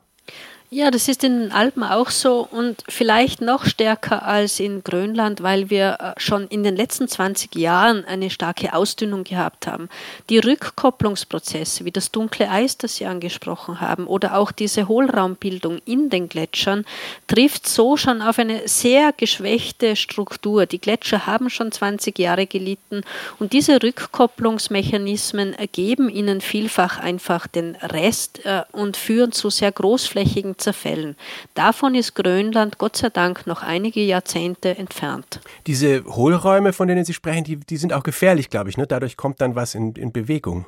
Ja, 0.70 0.92
das 0.92 1.08
ist 1.08 1.24
in 1.24 1.40
den 1.40 1.52
Alpen 1.54 1.82
auch 1.82 2.10
so 2.10 2.46
und 2.52 2.84
vielleicht 2.90 3.40
noch 3.40 3.66
stärker 3.66 4.24
als 4.24 4.60
in 4.60 4.84
Grönland, 4.84 5.42
weil 5.42 5.70
wir 5.70 5.98
äh, 6.02 6.20
schon 6.20 6.46
in 6.50 6.62
den 6.62 6.76
letzten 6.76 7.08
20 7.08 7.56
Jahren 7.56 8.04
eine 8.04 8.30
starke 8.30 8.74
Ausdünnung 8.74 9.24
gehabt 9.24 9.66
haben. 9.66 9.88
Die 10.30 10.40
Rückkopplungsprozesse, 10.40 11.86
wie 11.86 11.92
das 11.92 12.12
dunkle 12.12 12.50
Eis, 12.50 12.78
das 12.78 12.98
Sie 12.98 13.06
angesprochen 13.06 13.80
haben, 13.80 14.08
oder 14.08 14.38
auch 14.38 14.52
diese 14.52 14.90
Hohlraumbildung 14.90 15.80
in 15.86 16.10
den 16.10 16.28
Gletschern, 16.28 16.84
trifft 17.28 17.66
so 17.66 17.96
schon 17.96 18.22
auf 18.22 18.38
eine 18.38 18.68
sehr 18.68 19.14
geschwächte 19.14 19.96
Struktur. 19.96 20.66
Die 20.66 20.82
Gletscher 20.82 21.26
haben 21.28 21.50
schon 21.50 21.72
20 21.72 22.20
Jahre 22.20 22.46
gelitten 22.46 23.04
und 23.40 23.54
diese 23.54 23.82
Rückkopplungsmechanismen 23.82 25.56
geben 25.72 26.10
ihnen 26.10 26.42
vielfach 26.42 27.00
einfach 27.00 27.48
den 27.48 27.76
Rest 27.78 28.46
äh, 28.46 28.64
und 28.74 28.98
führen 28.98 29.32
zu 29.32 29.50
sehr 29.50 29.72
großflächigen 29.72 30.57
zerfällen. 30.58 31.16
Davon 31.54 31.96
ist 31.96 32.16
Grönland 32.16 32.78
Gott 32.78 32.98
sei 32.98 33.10
Dank 33.10 33.48
noch 33.48 33.64
einige 33.64 34.02
Jahrzehnte 34.02 34.78
entfernt. 34.78 35.40
Diese 35.66 36.04
Hohlräume, 36.06 36.74
von 36.74 36.88
denen 36.88 37.06
Sie 37.06 37.14
sprechen, 37.14 37.44
die, 37.44 37.58
die 37.58 37.78
sind 37.78 37.94
auch 37.94 38.04
gefährlich, 38.04 38.50
glaube 38.50 38.70
ich. 38.70 38.78
Ne? 38.78 38.88
Dadurch 38.88 39.18
kommt 39.18 39.42
dann 39.42 39.56
was 39.56 39.76
in, 39.76 39.94
in 39.94 40.12
Bewegung. 40.12 40.66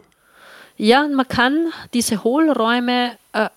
Ja, 0.82 1.06
man 1.08 1.28
kann 1.28 1.73
diese 1.93 2.23
Hohlräume 2.23 3.12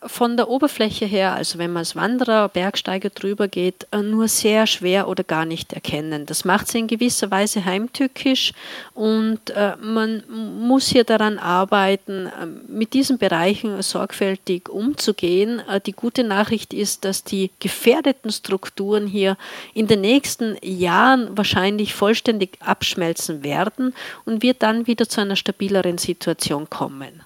von 0.04 0.36
der 0.36 0.50
Oberfläche 0.50 1.06
her, 1.06 1.32
also 1.32 1.58
wenn 1.58 1.72
man 1.72 1.80
als 1.80 1.96
Wanderer, 1.96 2.50
Bergsteiger 2.50 3.08
drüber 3.08 3.48
geht, 3.48 3.86
äh, 3.90 4.02
nur 4.02 4.28
sehr 4.28 4.66
schwer 4.66 5.08
oder 5.08 5.24
gar 5.24 5.46
nicht 5.46 5.72
erkennen. 5.72 6.26
Das 6.26 6.44
macht 6.44 6.68
sie 6.68 6.80
in 6.80 6.88
gewisser 6.88 7.30
Weise 7.30 7.64
heimtückisch 7.64 8.52
und 8.92 9.48
äh, 9.48 9.76
man 9.80 10.24
muss 10.28 10.88
hier 10.88 11.04
daran 11.04 11.38
arbeiten, 11.38 12.30
mit 12.68 12.92
diesen 12.92 13.16
Bereichen 13.16 13.80
sorgfältig 13.80 14.68
umzugehen. 14.68 15.62
Die 15.86 15.92
gute 15.92 16.22
Nachricht 16.22 16.74
ist, 16.74 17.06
dass 17.06 17.24
die 17.24 17.50
gefährdeten 17.58 18.30
Strukturen 18.30 19.06
hier 19.06 19.38
in 19.72 19.86
den 19.86 20.02
nächsten 20.02 20.56
Jahren 20.62 21.36
wahrscheinlich 21.36 21.94
vollständig 21.94 22.58
abschmelzen 22.60 23.42
werden 23.42 23.94
und 24.26 24.42
wir 24.42 24.52
dann 24.52 24.86
wieder 24.86 25.08
zu 25.08 25.22
einer 25.22 25.36
stabileren 25.36 25.96
Situation 25.96 26.68
kommen. 26.68 27.22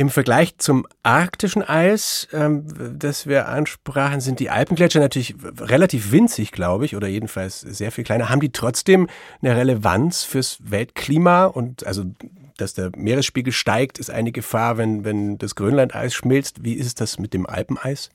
Im 0.00 0.08
Vergleich 0.08 0.56
zum 0.56 0.86
arktischen 1.02 1.62
Eis, 1.62 2.26
ähm, 2.32 2.64
das 2.98 3.26
wir 3.26 3.48
ansprachen, 3.48 4.22
sind 4.22 4.40
die 4.40 4.48
Alpengletscher 4.48 4.98
natürlich 4.98 5.34
relativ 5.58 6.10
winzig, 6.10 6.52
glaube 6.52 6.86
ich, 6.86 6.96
oder 6.96 7.06
jedenfalls 7.06 7.60
sehr 7.60 7.92
viel 7.92 8.02
kleiner. 8.02 8.30
Haben 8.30 8.40
die 8.40 8.50
trotzdem 8.50 9.08
eine 9.42 9.54
Relevanz 9.54 10.22
fürs 10.24 10.56
Weltklima? 10.62 11.44
Und 11.44 11.86
also, 11.86 12.04
dass 12.56 12.72
der 12.72 12.92
Meeresspiegel 12.96 13.52
steigt, 13.52 13.98
ist 13.98 14.10
eine 14.10 14.32
Gefahr, 14.32 14.78
wenn, 14.78 15.04
wenn 15.04 15.36
das 15.36 15.54
Grönlandeis 15.54 16.14
schmilzt. 16.14 16.64
Wie 16.64 16.72
ist 16.72 17.02
das 17.02 17.18
mit 17.18 17.34
dem 17.34 17.44
Alpeneis? 17.44 18.08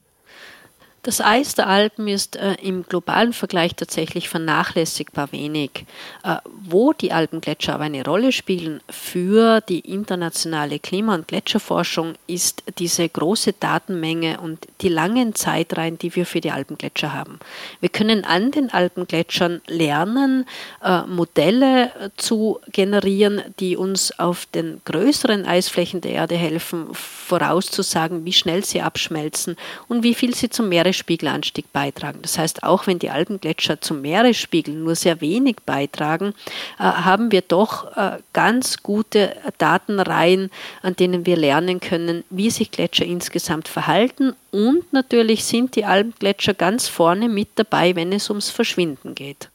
Das 1.05 1.21
Eis 1.21 1.53
der 1.53 1.67
Alpen 1.67 2.07
ist 2.07 2.35
äh, 2.35 2.55
im 2.63 2.81
globalen 2.81 3.31
Vergleich 3.31 3.75
tatsächlich 3.75 4.27
vernachlässigbar 4.27 5.31
wenig. 5.31 5.85
Äh, 6.23 6.37
wo 6.63 6.93
die 6.93 7.11
Alpengletscher 7.11 7.75
aber 7.75 7.83
eine 7.83 8.03
Rolle 8.03 8.31
spielen 8.31 8.81
für 8.89 9.61
die 9.61 9.81
internationale 9.81 10.79
Klima- 10.79 11.13
und 11.13 11.27
Gletscherforschung, 11.27 12.15
ist 12.25 12.63
diese 12.79 13.07
große 13.07 13.53
Datenmenge 13.53 14.39
und 14.41 14.67
die 14.81 14.89
langen 14.89 15.35
Zeitreihen, 15.35 15.99
die 15.99 16.15
wir 16.15 16.25
für 16.25 16.41
die 16.41 16.49
Alpengletscher 16.49 17.13
haben. 17.13 17.37
Wir 17.81 17.89
können 17.89 18.25
an 18.25 18.49
den 18.49 18.73
Alpengletschern 18.73 19.61
lernen, 19.67 20.47
äh, 20.83 21.03
Modelle 21.03 21.91
äh, 21.99 22.09
zu 22.17 22.59
generieren, 22.71 23.43
die 23.59 23.77
uns 23.77 24.17
auf 24.17 24.47
den 24.47 24.81
größeren 24.85 25.45
Eisflächen 25.45 26.01
der 26.01 26.13
Erde 26.13 26.35
helfen, 26.35 26.87
vorauszusagen, 26.93 28.25
wie 28.25 28.33
schnell 28.33 28.65
sie 28.65 28.81
abschmelzen 28.81 29.55
und 29.87 30.01
wie 30.01 30.15
viel 30.15 30.33
sie 30.33 30.49
zum 30.49 30.67
Meeres 30.69 30.94
Meeresspiegelanstieg 30.95 31.71
beitragen. 31.73 32.19
Das 32.21 32.37
heißt, 32.37 32.63
auch 32.63 32.87
wenn 32.87 32.99
die 32.99 33.09
Alpengletscher 33.09 33.81
zum 33.81 34.01
Meeresspiegel 34.01 34.73
nur 34.73 34.95
sehr 34.95 35.21
wenig 35.21 35.57
beitragen, 35.65 36.33
äh, 36.79 36.83
haben 36.83 37.31
wir 37.31 37.41
doch 37.41 37.95
äh, 37.97 38.19
ganz 38.33 38.81
gute 38.81 39.35
Datenreihen, 39.57 40.49
an 40.81 40.95
denen 40.95 41.25
wir 41.25 41.35
lernen 41.37 41.79
können, 41.79 42.23
wie 42.29 42.49
sich 42.49 42.71
Gletscher 42.71 43.05
insgesamt 43.05 43.67
verhalten. 43.67 44.33
Und 44.51 44.91
natürlich 44.93 45.43
sind 45.43 45.75
die 45.75 45.85
Alpengletscher 45.85 46.53
ganz 46.53 46.87
vorne 46.87 47.27
mit 47.27 47.49
dabei, 47.55 47.95
wenn 47.95 48.13
es 48.13 48.29
ums 48.29 48.49
Verschwinden 48.49 49.15
geht. 49.15 49.49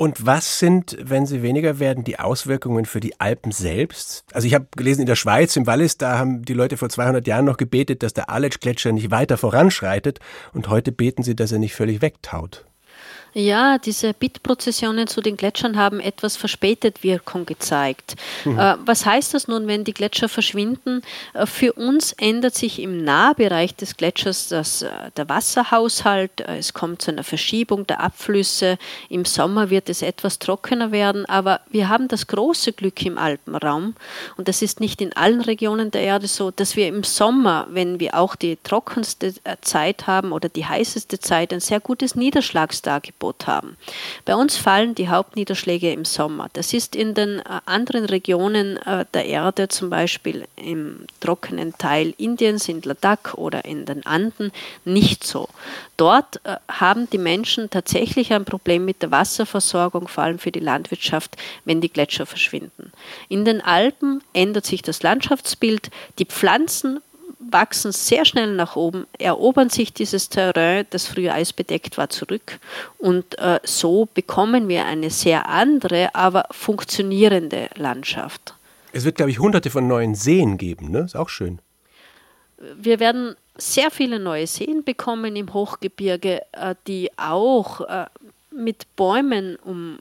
Und 0.00 0.24
was 0.24 0.60
sind, 0.60 0.96
wenn 1.00 1.26
sie 1.26 1.42
weniger 1.42 1.80
werden, 1.80 2.04
die 2.04 2.20
Auswirkungen 2.20 2.84
für 2.84 3.00
die 3.00 3.18
Alpen 3.18 3.50
selbst? 3.50 4.22
Also 4.32 4.46
ich 4.46 4.54
habe 4.54 4.68
gelesen, 4.76 5.00
in 5.00 5.08
der 5.08 5.16
Schweiz, 5.16 5.56
im 5.56 5.66
Wallis, 5.66 5.98
da 5.98 6.18
haben 6.18 6.44
die 6.44 6.54
Leute 6.54 6.76
vor 6.76 6.88
200 6.88 7.26
Jahren 7.26 7.44
noch 7.44 7.56
gebetet, 7.56 8.04
dass 8.04 8.14
der 8.14 8.30
Aletsch-Gletscher 8.30 8.92
nicht 8.92 9.10
weiter 9.10 9.36
voranschreitet. 9.36 10.20
Und 10.52 10.68
heute 10.68 10.92
beten 10.92 11.24
sie, 11.24 11.34
dass 11.34 11.50
er 11.50 11.58
nicht 11.58 11.74
völlig 11.74 12.00
wegtaut. 12.00 12.67
Ja, 13.38 13.78
diese 13.78 14.14
Bittprozessionen 14.14 15.06
zu 15.06 15.20
den 15.20 15.36
Gletschern 15.36 15.76
haben 15.76 16.00
etwas 16.00 16.36
verspätet 16.36 17.04
Wirkung 17.04 17.46
gezeigt. 17.46 18.16
Mhm. 18.44 18.58
Äh, 18.58 18.74
was 18.84 19.06
heißt 19.06 19.32
das 19.32 19.46
nun, 19.46 19.68
wenn 19.68 19.84
die 19.84 19.94
Gletscher 19.94 20.28
verschwinden? 20.28 21.02
Äh, 21.34 21.46
für 21.46 21.72
uns 21.74 22.12
ändert 22.14 22.56
sich 22.56 22.82
im 22.82 23.04
Nahbereich 23.04 23.76
des 23.76 23.96
Gletschers 23.96 24.48
das, 24.48 24.82
äh, 24.82 24.88
der 25.16 25.28
Wasserhaushalt. 25.28 26.40
Äh, 26.40 26.58
es 26.58 26.74
kommt 26.74 27.00
zu 27.00 27.12
einer 27.12 27.22
Verschiebung 27.22 27.86
der 27.86 28.00
Abflüsse. 28.00 28.76
Im 29.08 29.24
Sommer 29.24 29.70
wird 29.70 29.88
es 29.88 30.02
etwas 30.02 30.40
trockener 30.40 30.90
werden, 30.90 31.24
aber 31.26 31.60
wir 31.70 31.88
haben 31.88 32.08
das 32.08 32.26
große 32.26 32.72
Glück 32.72 33.06
im 33.06 33.18
Alpenraum, 33.18 33.94
und 34.36 34.48
das 34.48 34.62
ist 34.62 34.80
nicht 34.80 35.00
in 35.00 35.12
allen 35.12 35.42
Regionen 35.42 35.92
der 35.92 36.00
Erde 36.00 36.26
so, 36.26 36.50
dass 36.50 36.74
wir 36.74 36.88
im 36.88 37.04
Sommer, 37.04 37.68
wenn 37.70 38.00
wir 38.00 38.18
auch 38.18 38.34
die 38.34 38.58
trockenste 38.64 39.34
äh, 39.44 39.56
Zeit 39.60 40.08
haben 40.08 40.32
oder 40.32 40.48
die 40.48 40.66
heißeste 40.66 41.20
Zeit, 41.20 41.52
ein 41.52 41.60
sehr 41.60 41.78
gutes 41.78 42.16
Niederschlagsdargebot 42.16 43.27
Angebot 43.28 43.46
haben. 43.46 43.76
Bei 44.24 44.34
uns 44.34 44.56
fallen 44.56 44.94
die 44.94 45.08
Hauptniederschläge 45.08 45.92
im 45.92 46.04
Sommer. 46.04 46.48
Das 46.52 46.72
ist 46.72 46.96
in 46.96 47.14
den 47.14 47.40
äh, 47.40 47.42
anderen 47.66 48.04
Regionen 48.04 48.76
äh, 48.78 49.04
der 49.14 49.26
Erde, 49.26 49.68
zum 49.68 49.90
Beispiel 49.90 50.46
im 50.56 51.06
trockenen 51.20 51.76
Teil 51.78 52.14
Indiens, 52.18 52.68
in 52.68 52.82
Ladakh 52.82 53.34
oder 53.36 53.64
in 53.64 53.84
den 53.84 54.04
Anden, 54.06 54.52
nicht 54.84 55.24
so. 55.24 55.48
Dort 55.96 56.40
äh, 56.44 56.56
haben 56.68 57.08
die 57.10 57.18
Menschen 57.18 57.70
tatsächlich 57.70 58.32
ein 58.32 58.44
Problem 58.44 58.84
mit 58.84 59.02
der 59.02 59.10
Wasserversorgung, 59.10 60.08
vor 60.08 60.24
allem 60.24 60.38
für 60.38 60.52
die 60.52 60.60
Landwirtschaft, 60.60 61.36
wenn 61.64 61.80
die 61.80 61.90
Gletscher 61.90 62.26
verschwinden. 62.26 62.92
In 63.28 63.44
den 63.44 63.60
Alpen 63.60 64.22
ändert 64.32 64.66
sich 64.66 64.82
das 64.82 65.02
Landschaftsbild, 65.02 65.90
die 66.18 66.26
Pflanzen 66.26 67.00
wachsen 67.50 67.92
sehr 67.92 68.24
schnell 68.24 68.54
nach 68.54 68.76
oben, 68.76 69.06
erobern 69.18 69.70
sich 69.70 69.92
dieses 69.92 70.28
Terrain, 70.28 70.86
das 70.90 71.06
früher 71.06 71.34
eisbedeckt 71.34 71.98
war, 71.98 72.10
zurück. 72.10 72.58
Und 72.98 73.38
äh, 73.38 73.60
so 73.64 74.08
bekommen 74.12 74.68
wir 74.68 74.84
eine 74.86 75.10
sehr 75.10 75.48
andere, 75.48 76.14
aber 76.14 76.46
funktionierende 76.50 77.68
Landschaft. 77.76 78.54
Es 78.92 79.04
wird, 79.04 79.16
glaube 79.16 79.30
ich, 79.30 79.38
hunderte 79.38 79.70
von 79.70 79.86
neuen 79.86 80.14
Seen 80.14 80.56
geben, 80.56 80.90
ne? 80.90 81.00
Ist 81.00 81.16
auch 81.16 81.28
schön. 81.28 81.58
Wir 82.76 82.98
werden 83.00 83.36
sehr 83.56 83.90
viele 83.90 84.18
neue 84.18 84.46
Seen 84.46 84.84
bekommen 84.84 85.36
im 85.36 85.52
Hochgebirge, 85.52 86.42
äh, 86.52 86.74
die 86.86 87.10
auch 87.16 87.80
äh, 87.82 88.06
mit 88.50 88.86
Bäumen 88.96 89.56
um 89.56 89.98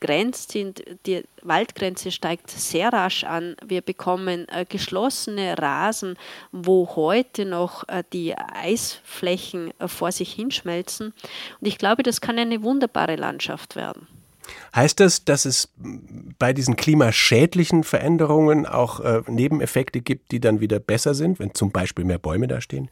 grenzt 0.00 0.52
sind. 0.52 0.82
Die 1.06 1.22
Waldgrenze 1.42 2.10
steigt 2.10 2.50
sehr 2.50 2.92
rasch 2.92 3.24
an. 3.24 3.56
Wir 3.64 3.82
bekommen 3.82 4.46
äh, 4.48 4.64
geschlossene 4.68 5.58
Rasen, 5.58 6.16
wo 6.52 6.88
heute 6.96 7.44
noch 7.44 7.88
äh, 7.88 8.02
die 8.12 8.36
Eisflächen 8.36 9.72
äh, 9.78 9.88
vor 9.88 10.12
sich 10.12 10.32
hinschmelzen. 10.32 11.08
Und 11.60 11.66
ich 11.66 11.78
glaube, 11.78 12.02
das 12.02 12.20
kann 12.20 12.38
eine 12.38 12.62
wunderbare 12.62 13.16
Landschaft 13.16 13.76
werden. 13.76 14.06
Heißt 14.74 15.00
das, 15.00 15.24
dass 15.24 15.44
es 15.44 15.68
bei 16.38 16.52
diesen 16.52 16.76
klimaschädlichen 16.76 17.84
Veränderungen 17.84 18.66
auch 18.66 19.00
äh, 19.00 19.22
Nebeneffekte 19.26 20.00
gibt, 20.00 20.32
die 20.32 20.40
dann 20.40 20.60
wieder 20.60 20.80
besser 20.80 21.14
sind, 21.14 21.38
wenn 21.38 21.54
zum 21.54 21.70
Beispiel 21.70 22.04
mehr 22.04 22.18
Bäume 22.18 22.48
da 22.48 22.60
stehen? 22.60 22.90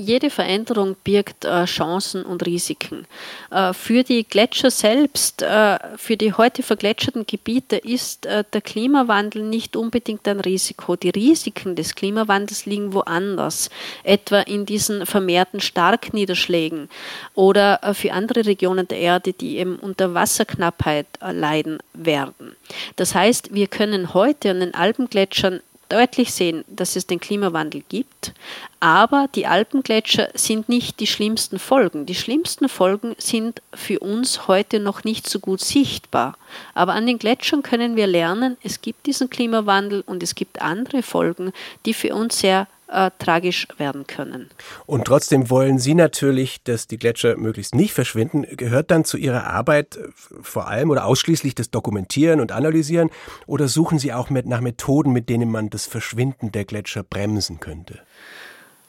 Jede 0.00 0.30
Veränderung 0.30 0.96
birgt 1.04 1.44
äh, 1.44 1.66
Chancen 1.66 2.24
und 2.24 2.46
Risiken. 2.46 3.06
Äh, 3.50 3.74
für 3.74 4.02
die 4.02 4.24
Gletscher 4.24 4.70
selbst, 4.70 5.42
äh, 5.42 5.78
für 5.98 6.16
die 6.16 6.32
heute 6.32 6.62
vergletscherten 6.62 7.26
Gebiete 7.26 7.76
ist 7.76 8.24
äh, 8.24 8.44
der 8.50 8.62
Klimawandel 8.62 9.42
nicht 9.42 9.76
unbedingt 9.76 10.26
ein 10.26 10.40
Risiko. 10.40 10.96
Die 10.96 11.10
Risiken 11.10 11.76
des 11.76 11.94
Klimawandels 11.94 12.64
liegen 12.64 12.94
woanders, 12.94 13.68
etwa 14.02 14.40
in 14.40 14.64
diesen 14.64 15.04
vermehrten 15.04 15.60
Starkniederschlägen 15.60 16.88
oder 17.34 17.80
äh, 17.82 17.92
für 17.92 18.14
andere 18.14 18.46
Regionen 18.46 18.88
der 18.88 19.00
Erde, 19.00 19.34
die 19.34 19.58
eben 19.58 19.76
unter 19.76 20.14
Wasserknappheit 20.14 21.08
äh, 21.20 21.32
leiden 21.32 21.76
werden. 21.92 22.56
Das 22.96 23.14
heißt, 23.14 23.52
wir 23.52 23.66
können 23.66 24.14
heute 24.14 24.52
an 24.52 24.60
den 24.60 24.72
Alpengletschern 24.72 25.60
deutlich 25.90 26.32
sehen, 26.32 26.64
dass 26.68 26.96
es 26.96 27.06
den 27.06 27.20
Klimawandel 27.20 27.82
gibt, 27.88 28.32
aber 28.80 29.28
die 29.34 29.46
Alpengletscher 29.46 30.28
sind 30.34 30.68
nicht 30.68 31.00
die 31.00 31.06
schlimmsten 31.06 31.58
Folgen. 31.58 32.06
Die 32.06 32.14
schlimmsten 32.14 32.68
Folgen 32.68 33.14
sind 33.18 33.60
für 33.74 33.98
uns 33.98 34.48
heute 34.48 34.80
noch 34.80 35.04
nicht 35.04 35.28
so 35.28 35.38
gut 35.38 35.60
sichtbar. 35.60 36.38
Aber 36.74 36.94
an 36.94 37.06
den 37.06 37.18
Gletschern 37.18 37.62
können 37.62 37.96
wir 37.96 38.06
lernen, 38.06 38.56
es 38.62 38.80
gibt 38.80 39.06
diesen 39.06 39.28
Klimawandel 39.28 40.02
und 40.06 40.22
es 40.22 40.34
gibt 40.34 40.62
andere 40.62 41.02
Folgen, 41.02 41.52
die 41.84 41.94
für 41.94 42.14
uns 42.14 42.38
sehr 42.38 42.66
äh, 42.90 43.10
tragisch 43.18 43.68
werden 43.78 44.06
können. 44.06 44.50
Und 44.86 45.04
trotzdem 45.04 45.50
wollen 45.50 45.78
Sie 45.78 45.94
natürlich, 45.94 46.62
dass 46.64 46.86
die 46.86 46.98
Gletscher 46.98 47.36
möglichst 47.36 47.74
nicht 47.74 47.92
verschwinden. 47.92 48.46
Gehört 48.56 48.90
dann 48.90 49.04
zu 49.04 49.16
Ihrer 49.16 49.46
Arbeit 49.46 49.96
äh, 49.96 50.08
vor 50.42 50.68
allem 50.68 50.90
oder 50.90 51.04
ausschließlich 51.06 51.54
das 51.54 51.70
Dokumentieren 51.70 52.40
und 52.40 52.52
Analysieren 52.52 53.10
oder 53.46 53.68
suchen 53.68 53.98
Sie 53.98 54.12
auch 54.12 54.30
mit, 54.30 54.46
nach 54.46 54.60
Methoden, 54.60 55.12
mit 55.12 55.28
denen 55.28 55.50
man 55.50 55.70
das 55.70 55.86
Verschwinden 55.86 56.52
der 56.52 56.64
Gletscher 56.64 57.02
bremsen 57.02 57.60
könnte? 57.60 58.00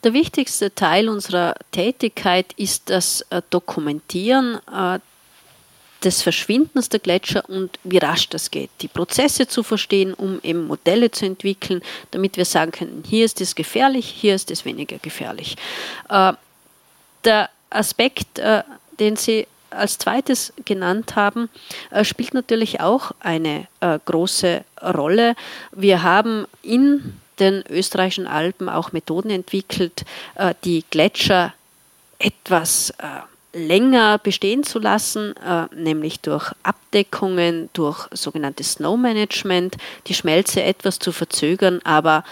Der 0.04 0.14
wichtigste 0.14 0.74
Teil 0.74 1.10
unserer 1.10 1.56
Tätigkeit 1.72 2.54
ist 2.54 2.90
das 2.90 3.22
äh, 3.30 3.42
Dokumentieren 3.52 4.60
äh, 4.72 5.00
des 6.04 6.22
Verschwindens 6.22 6.90
der 6.90 7.00
Gletscher 7.00 7.48
und 7.48 7.78
wie 7.84 8.00
rasch 8.00 8.30
das 8.30 8.52
geht. 8.52 8.70
Die 8.82 8.88
Prozesse 8.88 9.48
zu 9.48 9.64
verstehen, 9.64 10.14
um 10.14 10.40
eben 10.44 10.68
Modelle 10.68 11.12
zu 11.12 11.26
entwickeln, 11.26 11.82
damit 12.12 12.38
wir 12.38 12.46
sagen 12.46 12.72
können, 12.72 13.04
hier 13.08 13.26
ist 13.26 13.40
es 13.42 13.56
gefährlich, 13.56 14.08
hier 14.08 14.36
ist 14.36 14.52
es 14.52 14.66
weniger 14.66 14.98
gefährlich. 14.98 15.56
Äh, 16.10 16.34
der 17.24 17.50
Aspekt, 17.70 18.40
äh, 18.40 18.64
den 19.00 19.16
Sie 19.16 19.48
als 19.70 19.98
zweites 19.98 20.54
genannt 20.66 21.16
haben, 21.16 21.50
äh, 21.92 22.04
spielt 22.04 22.34
natürlich 22.34 22.82
auch 22.82 23.12
eine 23.20 23.68
große 23.80 24.64
Rolle. 24.82 25.36
Wir 25.72 26.04
haben 26.04 26.46
in 26.62 27.20
den 27.40 27.64
österreichischen 27.70 28.28
Alpen 28.28 28.70
auch 28.70 28.92
Methoden 28.92 29.32
entwickelt, 29.32 30.06
die 30.64 30.84
Gletscher 30.92 31.54
etwas 32.22 32.92
äh, 32.92 33.06
länger 33.54 34.18
bestehen 34.18 34.64
zu 34.64 34.80
lassen, 34.80 35.36
äh, 35.38 35.68
nämlich 35.76 36.20
durch 36.22 36.52
Abdeckungen, 36.64 37.70
durch 37.74 38.08
sogenanntes 38.14 38.74
Snow 38.74 38.98
Management, 38.98 39.78
die 40.08 40.14
Schmelze 40.14 40.64
etwas 40.64 41.00
zu 41.00 41.12
verzögern, 41.12 41.80
aber 41.84 42.24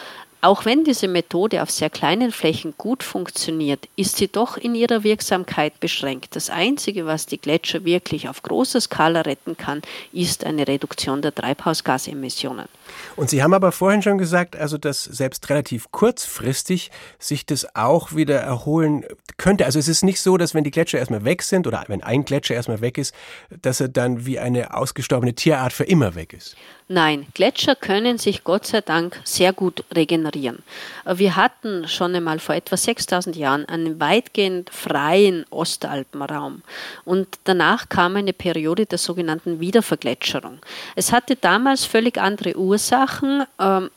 auch 0.42 0.66
wenn 0.66 0.84
diese 0.86 1.08
Methode 1.08 1.62
auf 1.62 1.70
sehr 1.70 1.90
kleinen 1.90 2.32
Flächen 2.32 2.74
gut 2.78 3.04
funktioniert, 3.04 3.90
ist 3.96 4.18
sie 4.18 4.30
doch 4.30 4.56
in 4.56 4.74
ihrer 4.74 5.04
Wirksamkeit 5.04 5.80
beschränkt. 5.80 6.36
Das 6.36 6.50
Einzige, 6.50 7.06
was 7.06 7.26
die 7.26 7.40
Gletscher 7.40 7.84
wirklich 7.84 8.30
auf 8.30 8.42
großer 8.42 8.80
Skala 8.80 9.22
retten 9.22 9.58
kann, 9.58 9.82
ist 10.14 10.46
eine 10.46 10.68
Reduktion 10.68 11.22
der 11.22 11.36
Treibhausgasemissionen. 11.36 12.68
Und 13.16 13.30
Sie 13.30 13.44
haben 13.44 13.54
aber 13.54 13.72
vorhin 13.72 14.02
schon 14.02 14.18
gesagt, 14.18 14.56
also 14.56 14.78
dass 14.78 15.04
selbst 15.04 15.50
relativ 15.50 15.92
kurzfristig 15.92 16.92
sich 17.20 17.46
das 17.46 17.76
auch 17.76 18.16
wieder 18.16 18.40
erholen 18.40 19.06
könnte. 19.38 19.66
Also 19.66 19.78
es 19.78 19.88
ist 19.88 20.04
nicht 20.04 20.22
so, 20.22 20.38
dass 20.38 20.54
wenn 20.54 20.64
die 20.64 20.72
Gletscher 20.72 21.00
erstmal 21.00 21.26
weg 21.26 21.44
sind 21.44 21.68
oder 21.68 21.84
wenn 21.88 22.02
ein 22.02 22.24
Gletscher 22.24 22.56
erstmal 22.56 22.82
weg 22.82 22.98
ist, 22.98 23.14
dass 23.62 23.80
er 23.80 23.90
dann 23.90 24.26
wie 24.26 24.40
eine 24.40 24.74
ausgestorbene 24.74 25.34
Tierart 25.34 25.74
für 25.74 25.84
immer 25.84 26.16
weg 26.16 26.34
ist. 26.34 26.56
Nein, 26.92 27.28
Gletscher 27.36 27.76
können 27.76 28.18
sich 28.18 28.44
Gott 28.44 28.66
sei 28.66 28.82
Dank 28.82 29.22
sehr 29.24 29.54
gut 29.54 29.84
regenerieren. 29.96 30.64
Wir 31.06 31.36
hatten 31.36 31.88
schon 31.88 32.16
einmal 32.16 32.40
vor 32.40 32.56
etwa 32.56 32.78
6000 32.78 33.36
Jahren 33.36 33.66
einen 33.70 34.00
weitgehend 34.00 34.72
freien 34.72 35.46
Ostalpenraum 35.52 36.64
und 37.06 37.28
danach 37.44 37.90
kam 37.90 38.16
eine 38.16 38.34
Periode 38.34 38.88
der 38.88 38.98
sogenannten 38.98 39.60
Wiedervergletscherung. 39.60 40.58
Es 40.96 41.12
hatte 41.12 41.36
damals 41.36 41.86
völlig 41.86 42.18
andere 42.18 42.58
Ursachen. 42.58 43.44
Ähm, 43.60 43.92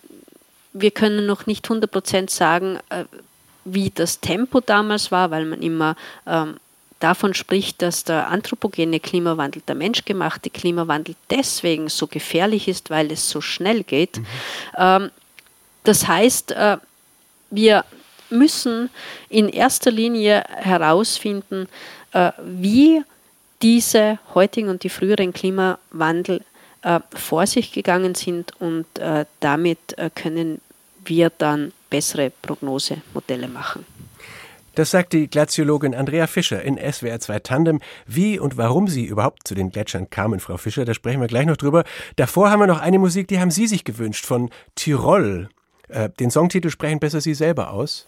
wir 0.75 0.91
können 0.91 1.25
noch 1.25 1.47
nicht 1.47 1.67
100% 1.67 2.29
sagen, 2.29 2.79
äh, 2.91 3.07
wie 3.65 3.89
das 3.89 4.21
Tempo 4.21 4.61
damals 4.61 5.11
war, 5.11 5.31
weil 5.31 5.47
man 5.47 5.63
immer 5.63 5.97
ähm, 6.27 6.57
davon 7.03 7.35
spricht, 7.35 7.83
dass 7.83 8.05
der 8.05 8.29
anthropogene 8.29 9.01
Klimawandel, 9.01 9.63
der 9.67 9.75
menschgemachte 9.75 10.51
Klimawandel 10.51 11.15
deswegen 11.31 11.89
so 11.89 12.07
gefährlich 12.07 12.69
ist, 12.69 12.91
weil 12.91 13.11
es 13.11 13.29
so 13.29 13.41
schnell 13.41 13.83
geht. 13.83 14.19
Mhm. 14.19 14.27
Ähm, 14.77 15.11
das 15.85 16.07
heißt, 16.07 16.53
äh, 16.53 16.77
wir 17.51 17.85
müssen 18.31 18.89
in 19.29 19.49
erster 19.49 19.91
Linie 19.91 20.45
herausfinden, 20.49 21.69
äh, 22.13 22.33
wie 22.43 23.03
diese 23.61 24.19
heutigen 24.35 24.69
und 24.69 24.83
die 24.85 24.89
früheren 24.89 25.33
Klimawandel 25.33 26.43
äh, 26.83 27.01
vor 27.15 27.47
sich 27.47 27.73
gegangen 27.73 28.15
sind 28.15 28.53
und 28.61 28.87
damit 29.41 29.97
können 30.15 30.61
wir 31.05 31.31
dann 31.31 31.73
bessere 31.91 32.31
Prognosemodelle 32.31 33.49
machen. 33.49 33.85
Das 34.75 34.91
sagt 34.91 35.13
die 35.13 35.29
Glaziologin 35.29 35.95
Andrea 35.95 36.27
Fischer 36.27 36.63
in 36.63 36.79
SWR 36.79 37.21
2 37.21 37.39
Tandem. 37.41 37.81
Wie 38.07 38.39
und 38.39 38.57
warum 38.57 38.89
sie 38.89 39.05
überhaupt 39.05 39.47
zu 39.47 39.55
den 39.55 39.71
Gletschern 39.71 40.09
kamen, 40.11 40.41
Frau 40.41 40.57
Fischer, 40.57 40.85
da 40.85 40.95
sprechen 40.95 41.21
wir 41.21 41.29
gleich 41.29 41.47
noch 41.47 41.57
drüber. 41.57 41.85
Davor 42.17 42.51
haben 42.51 42.61
wir 42.61 42.67
noch 42.67 42.81
eine 42.81 42.99
Musik, 42.99 43.29
die 43.29 43.39
haben 43.39 43.51
Sie 43.51 43.67
sich 43.67 43.85
gewünscht, 43.85 44.25
von 44.25 44.51
Tirol. 44.75 45.49
Äh, 45.89 46.09
den 46.21 46.31
Songtitel 46.31 46.71
sprechen 46.71 47.01
besser 47.01 47.21
Sie 47.21 47.35
selber 47.35 47.71
aus. 47.71 48.07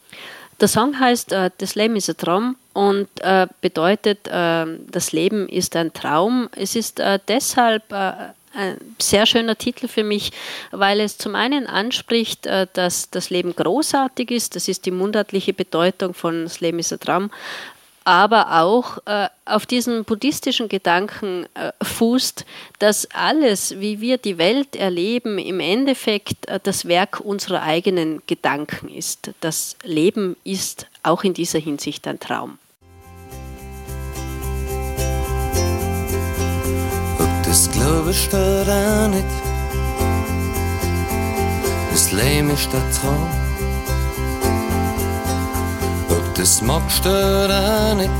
Der 0.60 0.68
Song 0.68 0.98
heißt 0.98 1.32
äh, 1.32 1.50
Das 1.58 1.74
Leben 1.74 1.96
ist 1.96 2.08
ein 2.08 2.16
Traum 2.16 2.56
und 2.72 3.08
äh, 3.20 3.46
bedeutet, 3.60 4.28
äh, 4.28 4.66
das 4.90 5.12
Leben 5.12 5.48
ist 5.48 5.76
ein 5.76 5.92
Traum. 5.92 6.48
Es 6.56 6.76
ist 6.76 7.00
äh, 7.00 7.18
deshalb 7.28 7.92
äh, 7.92 8.12
ein 8.54 8.76
sehr 9.00 9.26
schöner 9.26 9.56
Titel 9.56 9.88
für 9.88 10.04
mich, 10.04 10.32
weil 10.70 11.00
es 11.00 11.18
zum 11.18 11.34
einen 11.34 11.66
anspricht, 11.66 12.46
äh, 12.46 12.66
dass 12.72 13.10
das 13.10 13.30
Leben 13.30 13.54
großartig 13.54 14.30
ist, 14.30 14.56
das 14.56 14.68
ist 14.68 14.86
die 14.86 14.90
mundartliche 14.90 15.52
Bedeutung 15.52 16.14
von 16.14 16.44
Das 16.44 16.60
Leben 16.60 16.78
ist 16.78 16.92
ein 16.92 17.00
Traum, 17.00 17.30
aber 18.04 18.60
auch 18.62 18.98
äh, 19.06 19.28
auf 19.44 19.66
diesen 19.66 20.04
buddhistischen 20.04 20.68
Gedanken 20.68 21.46
äh, 21.54 21.72
fußt, 21.82 22.44
dass 22.78 23.08
alles, 23.12 23.80
wie 23.80 24.00
wir 24.00 24.18
die 24.18 24.38
Welt 24.38 24.76
erleben, 24.76 25.38
im 25.38 25.60
Endeffekt 25.60 26.46
das 26.62 26.86
Werk 26.86 27.20
unserer 27.20 27.62
eigenen 27.62 28.22
Gedanken 28.26 28.88
ist. 28.88 29.30
Das 29.40 29.76
Leben 29.82 30.36
ist 30.44 30.86
auch 31.02 31.24
in 31.24 31.34
dieser 31.34 31.58
Hinsicht 31.58 32.06
ein 32.06 32.20
Traum. 32.20 32.58
Das 37.84 37.92
glaubst 37.92 38.32
du 38.32 38.38
auch 38.38 39.08
nicht. 39.08 39.26
Das 41.92 42.12
Leben 42.12 42.50
ist 42.50 42.72
der 42.72 42.80
Traum. 42.92 43.28
Ob 46.08 46.34
das 46.34 46.62
magst 46.62 47.04
du 47.04 47.10
auch 47.10 47.94
nicht. 47.94 48.10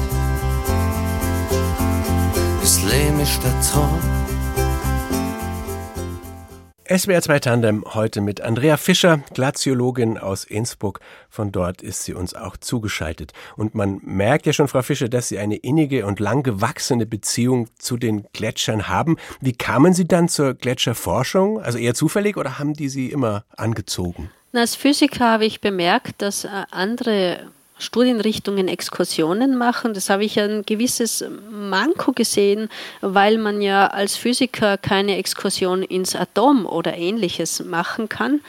SWR 6.86 7.22
2 7.22 7.38
Tandem 7.38 7.84
heute 7.94 8.20
mit 8.20 8.42
Andrea 8.42 8.76
Fischer, 8.76 9.22
Glaziologin 9.32 10.18
aus 10.18 10.44
Innsbruck. 10.44 11.00
Von 11.30 11.50
dort 11.50 11.80
ist 11.80 12.04
sie 12.04 12.12
uns 12.12 12.34
auch 12.34 12.58
zugeschaltet. 12.58 13.32
Und 13.56 13.74
man 13.74 14.00
merkt 14.02 14.44
ja 14.44 14.52
schon, 14.52 14.68
Frau 14.68 14.82
Fischer, 14.82 15.08
dass 15.08 15.28
Sie 15.28 15.38
eine 15.38 15.56
innige 15.56 16.04
und 16.04 16.20
lang 16.20 16.42
gewachsene 16.42 17.06
Beziehung 17.06 17.68
zu 17.78 17.96
den 17.96 18.26
Gletschern 18.34 18.86
haben. 18.86 19.16
Wie 19.40 19.54
kamen 19.54 19.94
Sie 19.94 20.06
dann 20.06 20.28
zur 20.28 20.52
Gletscherforschung? 20.52 21.58
Also 21.58 21.78
eher 21.78 21.94
zufällig 21.94 22.36
oder 22.36 22.58
haben 22.58 22.74
die 22.74 22.90
Sie 22.90 23.10
immer 23.10 23.46
angezogen? 23.56 24.30
als 24.52 24.74
Physiker 24.76 25.32
habe 25.32 25.46
ich 25.46 25.62
bemerkt, 25.62 26.20
dass 26.20 26.44
äh, 26.44 26.48
andere 26.70 27.50
Studienrichtungen 27.78 28.68
Exkursionen 28.68 29.56
machen. 29.56 29.94
Das 29.94 30.10
habe 30.10 30.24
ich 30.24 30.38
ein 30.38 30.62
gewisses 30.64 31.24
Manko 31.50 32.12
gesehen, 32.12 32.68
weil 33.00 33.38
man 33.38 33.60
ja 33.60 33.88
als 33.88 34.16
Physiker 34.16 34.78
keine 34.78 35.16
Exkursion 35.16 35.82
ins 35.82 36.14
Atom 36.14 36.66
oder 36.66 36.96
ähnliches 36.96 37.64
machen 37.64 38.08
kann. 38.08 38.40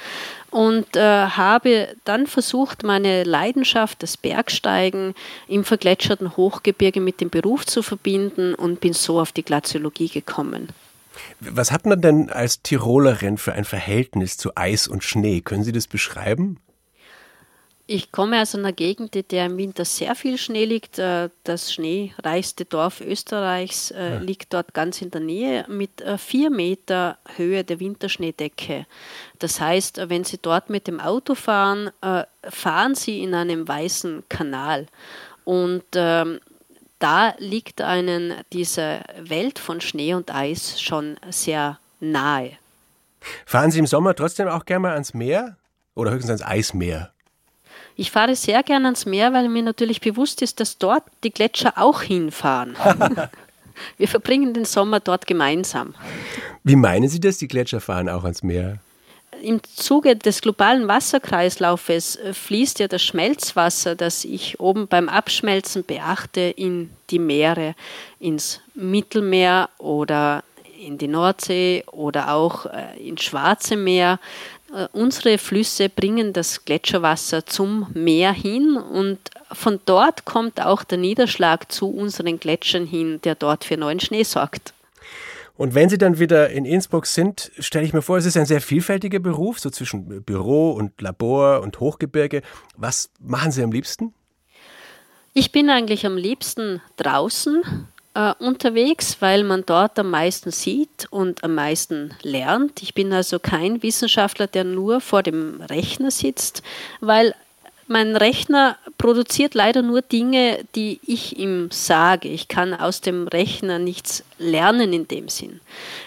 Und 0.52 0.96
äh, 0.96 1.02
habe 1.02 1.90
dann 2.06 2.28
versucht, 2.28 2.84
meine 2.84 3.24
Leidenschaft, 3.24 4.02
das 4.04 4.16
Bergsteigen 4.16 5.14
im 5.48 5.66
vergletscherten 5.66 6.38
Hochgebirge 6.38 7.02
mit 7.02 7.20
dem 7.20 7.30
Beruf 7.30 7.66
zu 7.66 7.84
verbinden 7.84 8.56
und 8.56 8.80
bin 8.80 8.94
so 8.94 9.20
auf 9.20 9.34
die 9.34 9.44
Glaziologie 9.44 10.08
gekommen. 10.08 10.70
Was 11.40 11.72
hat 11.72 11.86
man 11.86 12.00
denn 12.00 12.30
als 12.30 12.62
Tirolerin 12.62 13.38
für 13.38 13.54
ein 13.54 13.66
Verhältnis 13.66 14.38
zu 14.38 14.52
Eis 14.56 14.88
und 14.88 15.04
Schnee? 15.04 15.42
Können 15.42 15.64
Sie 15.64 15.72
das 15.72 15.88
beschreiben? 15.88 16.58
Ich 17.88 18.12
komme 18.12 18.42
aus 18.42 18.56
einer 18.56 18.74
Gegend, 18.74 19.16
in 19.16 19.28
der 19.30 19.46
im 19.46 19.58
Winter 19.58 19.86
sehr 19.86 20.16
viel 20.16 20.40
Schnee 20.40 20.66
liegt. 20.66 20.98
Äh, 20.98 21.30
das 21.44 21.72
schneereichste 21.72 22.66
Dorf 22.66 23.00
Österreichs 23.00 23.92
äh, 23.92 24.14
ja. 24.14 24.18
liegt 24.18 24.54
dort 24.54 24.74
ganz 24.74 25.04
in 25.04 25.12
der 25.12 25.22
Nähe 25.22 25.66
mit 25.68 26.02
äh, 26.02 26.18
vier 26.18 26.50
Meter 26.50 27.20
Höhe 27.36 27.64
der 27.64 27.80
Winterschneedecke. 27.80 28.88
Das 29.38 29.62
heißt, 29.62 30.10
wenn 30.10 30.24
Sie 30.24 30.40
dort 30.42 30.72
mit 30.72 30.88
dem 30.88 31.00
Auto 31.00 31.36
fahren, 31.36 31.92
fahren 32.44 32.96
Sie 32.96 33.22
in 33.22 33.36
einem 33.36 33.68
weißen 33.68 34.24
Kanal. 34.30 34.88
Und 35.44 35.84
ähm, 35.94 36.40
da 37.00 37.36
liegt 37.38 37.82
einen 37.82 38.34
diese 38.52 39.02
Welt 39.20 39.60
von 39.60 39.82
Schnee 39.82 40.14
und 40.14 40.34
Eis 40.34 40.82
schon 40.82 41.18
sehr 41.30 41.80
nahe. 42.00 42.58
Fahren 43.46 43.70
Sie 43.72 43.80
im 43.80 43.88
Sommer 43.88 44.16
trotzdem 44.16 44.48
auch 44.48 44.66
gerne 44.66 44.82
mal 44.82 44.94
ans 44.94 45.14
Meer 45.14 45.58
oder 45.94 46.12
höchstens 46.12 46.42
ans 46.42 46.44
Eismeer? 46.44 47.15
Ich 47.96 48.12
fahre 48.12 48.36
sehr 48.36 48.62
gern 48.64 48.86
ans 48.86 49.06
Meer, 49.06 49.34
weil 49.34 49.48
mir 49.50 49.64
natürlich 49.64 50.02
bewusst 50.02 50.42
ist, 50.42 50.60
dass 50.60 50.78
dort 50.78 51.04
die 51.24 51.32
Gletscher 51.32 51.74
auch 51.78 52.02
hinfahren. 52.02 52.76
Wir 53.98 54.08
verbringen 54.08 54.54
den 54.54 54.66
Sommer 54.66 55.00
dort 55.00 55.28
gemeinsam. 55.28 55.96
Wie 56.64 56.76
meinen 56.76 57.10
Sie 57.10 57.20
das, 57.20 57.38
die 57.38 57.48
Gletscher 57.48 57.82
fahren 57.82 58.10
auch 58.10 58.24
ans 58.24 58.44
Meer? 58.44 58.80
Im 59.42 59.62
Zuge 59.64 60.16
des 60.16 60.42
globalen 60.42 60.88
Wasserkreislaufes 60.88 62.16
äh, 62.16 62.34
fließt 62.34 62.80
ja 62.80 62.88
das 62.88 63.04
Schmelzwasser, 63.04 63.96
das 63.96 64.24
ich 64.24 64.60
oben 64.60 64.88
beim 64.88 65.10
Abschmelzen 65.10 65.84
beachte, 65.84 66.42
in 66.42 66.90
die 67.10 67.20
Meere, 67.20 67.76
ins 68.20 68.62
Mittelmeer 68.74 69.70
oder 69.78 70.44
in 70.80 70.98
die 70.98 71.08
Nordsee 71.08 71.84
oder 71.92 72.34
auch 72.34 72.66
äh, 72.66 72.98
ins 72.98 73.24
Schwarze 73.24 73.76
Meer. 73.76 74.20
Äh, 74.74 74.88
unsere 74.94 75.38
Flüsse 75.38 75.90
bringen 75.90 76.34
das 76.34 76.66
Gletscherwasser 76.66 77.46
zum 77.46 77.88
Meer 77.94 78.34
hin 78.34 78.78
und 78.78 79.20
von 79.52 79.80
dort 79.86 80.26
kommt 80.26 80.62
auch 80.62 80.84
der 80.84 80.98
Niederschlag 80.98 81.72
zu 81.72 81.90
unseren 81.90 82.40
Gletschern 82.40 82.86
hin, 82.86 83.20
der 83.24 83.36
dort 83.36 83.64
für 83.64 83.78
neuen 83.78 84.00
Schnee 84.00 84.24
sorgt. 84.24 84.74
Und 85.58 85.74
wenn 85.74 85.88
Sie 85.88 85.98
dann 85.98 86.20
wieder 86.20 86.50
in 86.50 86.66
Innsbruck 86.66 87.06
sind, 87.06 87.52
stelle 87.60 87.86
ich 87.86 87.94
mir 87.94 88.02
vor, 88.02 88.18
es 88.18 88.26
ist 88.26 88.36
ein 88.36 88.46
sehr 88.46 88.60
vielfältiger 88.60 89.20
Beruf, 89.20 89.60
so 89.60 89.70
zwischen 89.70 90.24
Büro 90.24 90.72
und 90.72 91.00
Labor 91.00 91.62
und 91.62 91.80
Hochgebirge. 91.80 92.42
Was 92.76 93.10
machen 93.20 93.52
Sie 93.52 93.64
am 93.64 93.72
liebsten? 93.72 94.14
Ich 95.34 95.52
bin 95.52 95.70
eigentlich 95.70 96.06
am 96.06 96.18
liebsten 96.18 96.82
draußen 96.98 97.88
äh, 98.16 98.34
unterwegs, 98.40 99.18
weil 99.20 99.44
man 99.44 99.66
dort 99.66 100.00
am 100.00 100.10
meisten 100.10 100.50
sieht 100.50 101.08
und 101.12 101.44
am 101.44 101.54
meisten 101.54 102.16
lernt. 102.24 102.82
Ich 102.82 102.94
bin 102.96 103.14
also 103.14 103.38
kein 103.40 103.84
Wissenschaftler, 103.84 104.48
der 104.48 104.64
nur 104.64 105.02
vor 105.02 105.22
dem 105.22 105.62
Rechner 105.62 106.10
sitzt, 106.10 106.64
weil 107.02 107.36
mein 107.88 108.16
Rechner 108.16 108.78
produziert 108.98 109.54
leider 109.54 109.82
nur 109.82 110.02
Dinge, 110.02 110.66
die 110.76 111.00
ich 111.06 111.38
ihm 111.38 111.70
sage. 111.72 112.30
Ich 112.30 112.48
kann 112.48 112.74
aus 112.74 113.02
dem 113.02 113.28
Rechner 113.28 113.78
nichts 113.78 114.24
lernen 114.38 114.92
in 114.92 115.08
dem 115.08 115.30
Sinn. 115.30 115.60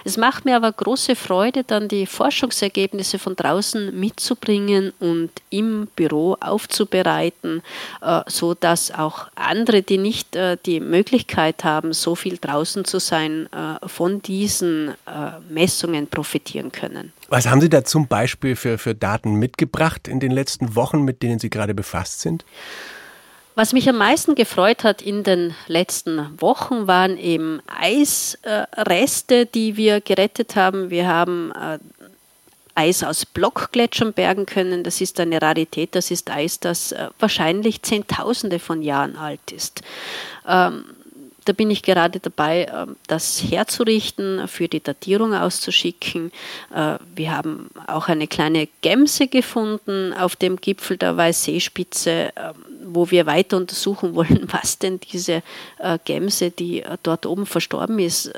Es 0.04 0.16
macht 0.16 0.44
mir 0.44 0.56
aber 0.56 0.72
große 0.72 1.14
Freude, 1.14 1.64
dann 1.64 1.88
die 1.88 2.06
Forschungsergebnisse 2.06 3.18
von 3.18 3.36
draußen 3.36 3.98
mitzubringen 3.98 4.92
und 4.98 5.30
im 5.50 5.86
Büro 5.94 6.36
aufzubereiten, 6.40 7.62
äh, 8.00 8.22
so 8.26 8.54
dass 8.54 8.90
auch 8.90 9.28
andere, 9.34 9.82
die 9.82 9.98
nicht 9.98 10.34
äh, 10.34 10.56
die 10.66 10.80
Möglichkeit 10.80 11.64
haben, 11.64 11.92
so 11.92 12.14
viel 12.14 12.38
draußen 12.38 12.84
zu 12.84 12.98
sein, 12.98 13.48
äh, 13.52 13.86
von 13.88 14.20
diesen 14.22 14.94
Messungen 15.48 16.06
profitieren 16.06 16.72
können. 16.72 17.12
Was 17.28 17.46
haben 17.46 17.60
Sie 17.60 17.68
da 17.68 17.84
zum 17.84 18.08
Beispiel 18.08 18.56
für, 18.56 18.78
für 18.78 18.94
Daten 18.94 19.34
mitgebracht 19.34 20.08
in 20.08 20.18
den 20.18 20.32
letzten 20.32 20.74
Wochen, 20.74 21.02
mit 21.02 21.22
denen 21.22 21.38
Sie 21.38 21.50
gerade 21.50 21.74
befasst 21.74 22.20
sind? 22.20 22.44
Was 23.54 23.72
mich 23.72 23.88
am 23.88 23.98
meisten 23.98 24.34
gefreut 24.34 24.84
hat 24.84 25.02
in 25.02 25.24
den 25.24 25.54
letzten 25.66 26.40
Wochen 26.40 26.86
waren 26.86 27.18
eben 27.18 27.60
Eisreste, 27.66 29.46
die 29.46 29.76
wir 29.76 30.00
gerettet 30.00 30.54
haben. 30.56 30.90
Wir 30.90 31.08
haben 31.08 31.52
äh, 31.52 31.78
Eis 32.76 33.02
aus 33.02 33.26
Blockgletschern 33.26 34.12
bergen 34.12 34.46
können. 34.46 34.84
Das 34.84 35.00
ist 35.00 35.18
eine 35.18 35.42
Rarität. 35.42 35.96
Das 35.96 36.12
ist 36.12 36.30
Eis, 36.30 36.60
das 36.60 36.92
äh, 36.92 37.08
wahrscheinlich 37.18 37.82
Zehntausende 37.82 38.60
von 38.60 38.80
Jahren 38.80 39.16
alt 39.16 39.50
ist. 39.50 39.82
Ähm, 40.46 40.84
da 41.48 41.54
bin 41.54 41.70
ich 41.70 41.82
gerade 41.82 42.20
dabei, 42.20 42.66
ähm, 42.72 42.96
das 43.06 43.42
herzurichten, 43.42 44.46
für 44.48 44.68
die 44.68 44.82
Datierung 44.82 45.34
auszuschicken. 45.34 46.30
Äh, 46.74 46.98
wir 47.14 47.34
haben 47.34 47.70
auch 47.86 48.08
eine 48.08 48.26
kleine 48.26 48.68
Gemse 48.82 49.28
gefunden 49.28 50.12
auf 50.12 50.36
dem 50.36 50.56
Gipfel 50.56 50.98
der 50.98 51.16
Weißseespitze 51.16 52.32
ähm, 52.36 52.54
wo 52.90 53.10
wir 53.10 53.26
weiter 53.26 53.56
untersuchen 53.56 54.14
wollen, 54.14 54.46
was 54.50 54.78
denn 54.78 55.00
diese 55.00 55.42
äh, 55.78 55.98
Gemse, 56.04 56.50
die 56.50 56.82
äh, 56.82 56.96
dort 57.02 57.26
oben 57.26 57.46
verstorben 57.46 57.98
ist, 57.98 58.30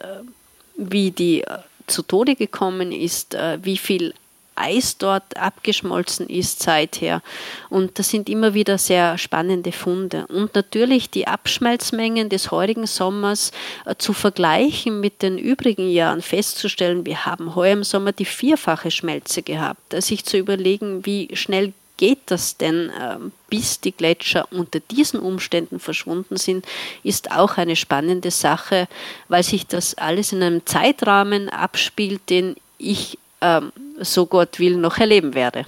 wie 0.76 1.10
die 1.10 1.44
zu 1.86 2.02
Tode 2.02 2.36
gekommen 2.36 2.92
ist, 2.92 3.36
wie 3.62 3.76
viel 3.76 4.14
Eis 4.60 4.98
dort 4.98 5.36
abgeschmolzen 5.36 6.28
ist 6.28 6.62
seither. 6.62 7.22
Und 7.68 7.98
das 7.98 8.10
sind 8.10 8.28
immer 8.28 8.54
wieder 8.54 8.78
sehr 8.78 9.18
spannende 9.18 9.72
Funde. 9.72 10.26
Und 10.28 10.54
natürlich 10.54 11.10
die 11.10 11.26
Abschmelzmengen 11.26 12.28
des 12.28 12.50
heurigen 12.50 12.86
Sommers 12.86 13.52
äh, 13.86 13.94
zu 13.96 14.12
vergleichen 14.12 15.00
mit 15.00 15.22
den 15.22 15.38
übrigen 15.38 15.90
Jahren, 15.90 16.22
festzustellen, 16.22 17.06
wir 17.06 17.26
haben 17.26 17.54
heuer 17.54 17.72
im 17.72 17.84
Sommer 17.84 18.12
die 18.12 18.24
vierfache 18.24 18.90
Schmelze 18.90 19.42
gehabt. 19.42 19.80
Sich 20.02 20.24
zu 20.24 20.36
überlegen, 20.36 21.04
wie 21.06 21.28
schnell 21.34 21.72
geht 22.00 22.20
das 22.26 22.56
denn, 22.56 22.90
ähm, 22.98 23.30
bis 23.50 23.80
die 23.80 23.92
Gletscher 23.92 24.48
unter 24.50 24.80
diesen 24.80 25.20
Umständen 25.20 25.78
verschwunden 25.78 26.38
sind, 26.38 26.64
ist 27.02 27.30
auch 27.30 27.58
eine 27.58 27.76
spannende 27.76 28.30
Sache, 28.30 28.88
weil 29.28 29.42
sich 29.42 29.66
das 29.66 29.94
alles 29.96 30.32
in 30.32 30.42
einem 30.42 30.64
Zeitrahmen 30.64 31.50
abspielt, 31.50 32.22
den 32.30 32.56
ich 32.78 33.18
ähm, 33.42 33.70
so 34.00 34.26
Gott 34.26 34.58
will, 34.58 34.76
noch 34.76 34.98
erleben 34.98 35.34
werde. 35.34 35.64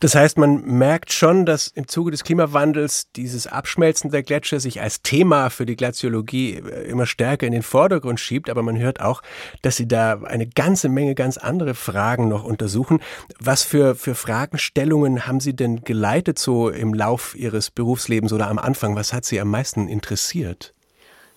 Das 0.00 0.14
heißt, 0.14 0.38
man 0.38 0.62
merkt 0.64 1.12
schon, 1.12 1.46
dass 1.46 1.68
im 1.68 1.88
Zuge 1.88 2.10
des 2.10 2.24
Klimawandels 2.24 3.10
dieses 3.12 3.46
Abschmelzen 3.46 4.10
der 4.10 4.22
Gletscher 4.22 4.60
sich 4.60 4.80
als 4.80 5.02
Thema 5.02 5.50
für 5.50 5.66
die 5.66 5.76
Glaziologie 5.76 6.54
äh, 6.54 6.88
immer 6.88 7.06
stärker 7.06 7.46
in 7.46 7.52
den 7.52 7.62
Vordergrund 7.62 8.20
schiebt, 8.20 8.50
aber 8.50 8.62
man 8.62 8.78
hört 8.78 9.00
auch, 9.00 9.22
dass 9.62 9.76
Sie 9.76 9.88
da 9.88 10.20
eine 10.22 10.46
ganze 10.46 10.88
Menge 10.88 11.14
ganz 11.14 11.36
andere 11.36 11.74
Fragen 11.74 12.28
noch 12.28 12.44
untersuchen. 12.44 13.00
Was 13.38 13.62
für, 13.62 13.94
für 13.94 14.14
Fragestellungen 14.14 15.26
haben 15.26 15.40
Sie 15.40 15.54
denn 15.54 15.82
geleitet 15.82 16.38
so 16.38 16.68
im 16.68 16.94
Lauf 16.94 17.34
Ihres 17.36 17.70
Berufslebens 17.70 18.32
oder 18.32 18.48
am 18.48 18.58
Anfang? 18.58 18.96
Was 18.96 19.12
hat 19.12 19.24
Sie 19.24 19.40
am 19.40 19.50
meisten 19.50 19.88
interessiert? 19.88 20.74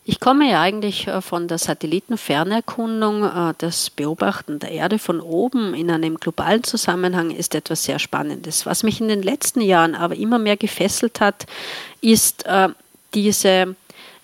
Ich 0.03 0.19
komme 0.19 0.49
ja 0.49 0.61
eigentlich 0.61 1.07
äh, 1.07 1.21
von 1.21 1.47
der 1.47 1.59
Satellitenfernerkundung. 1.59 3.23
Äh, 3.23 3.53
das 3.57 3.89
Beobachten 3.91 4.59
der 4.59 4.71
Erde 4.71 4.97
von 4.97 5.21
oben 5.21 5.75
in 5.75 5.91
einem 5.91 6.17
globalen 6.17 6.63
Zusammenhang 6.63 7.29
ist 7.29 7.53
etwas 7.53 7.83
sehr 7.83 7.99
Spannendes. 7.99 8.65
Was 8.65 8.83
mich 8.83 8.99
in 8.99 9.09
den 9.09 9.21
letzten 9.21 9.61
Jahren 9.61 9.93
aber 9.93 10.15
immer 10.15 10.39
mehr 10.39 10.57
gefesselt 10.57 11.21
hat, 11.21 11.45
ist 12.01 12.45
äh, 12.47 12.69
diese 13.13 13.75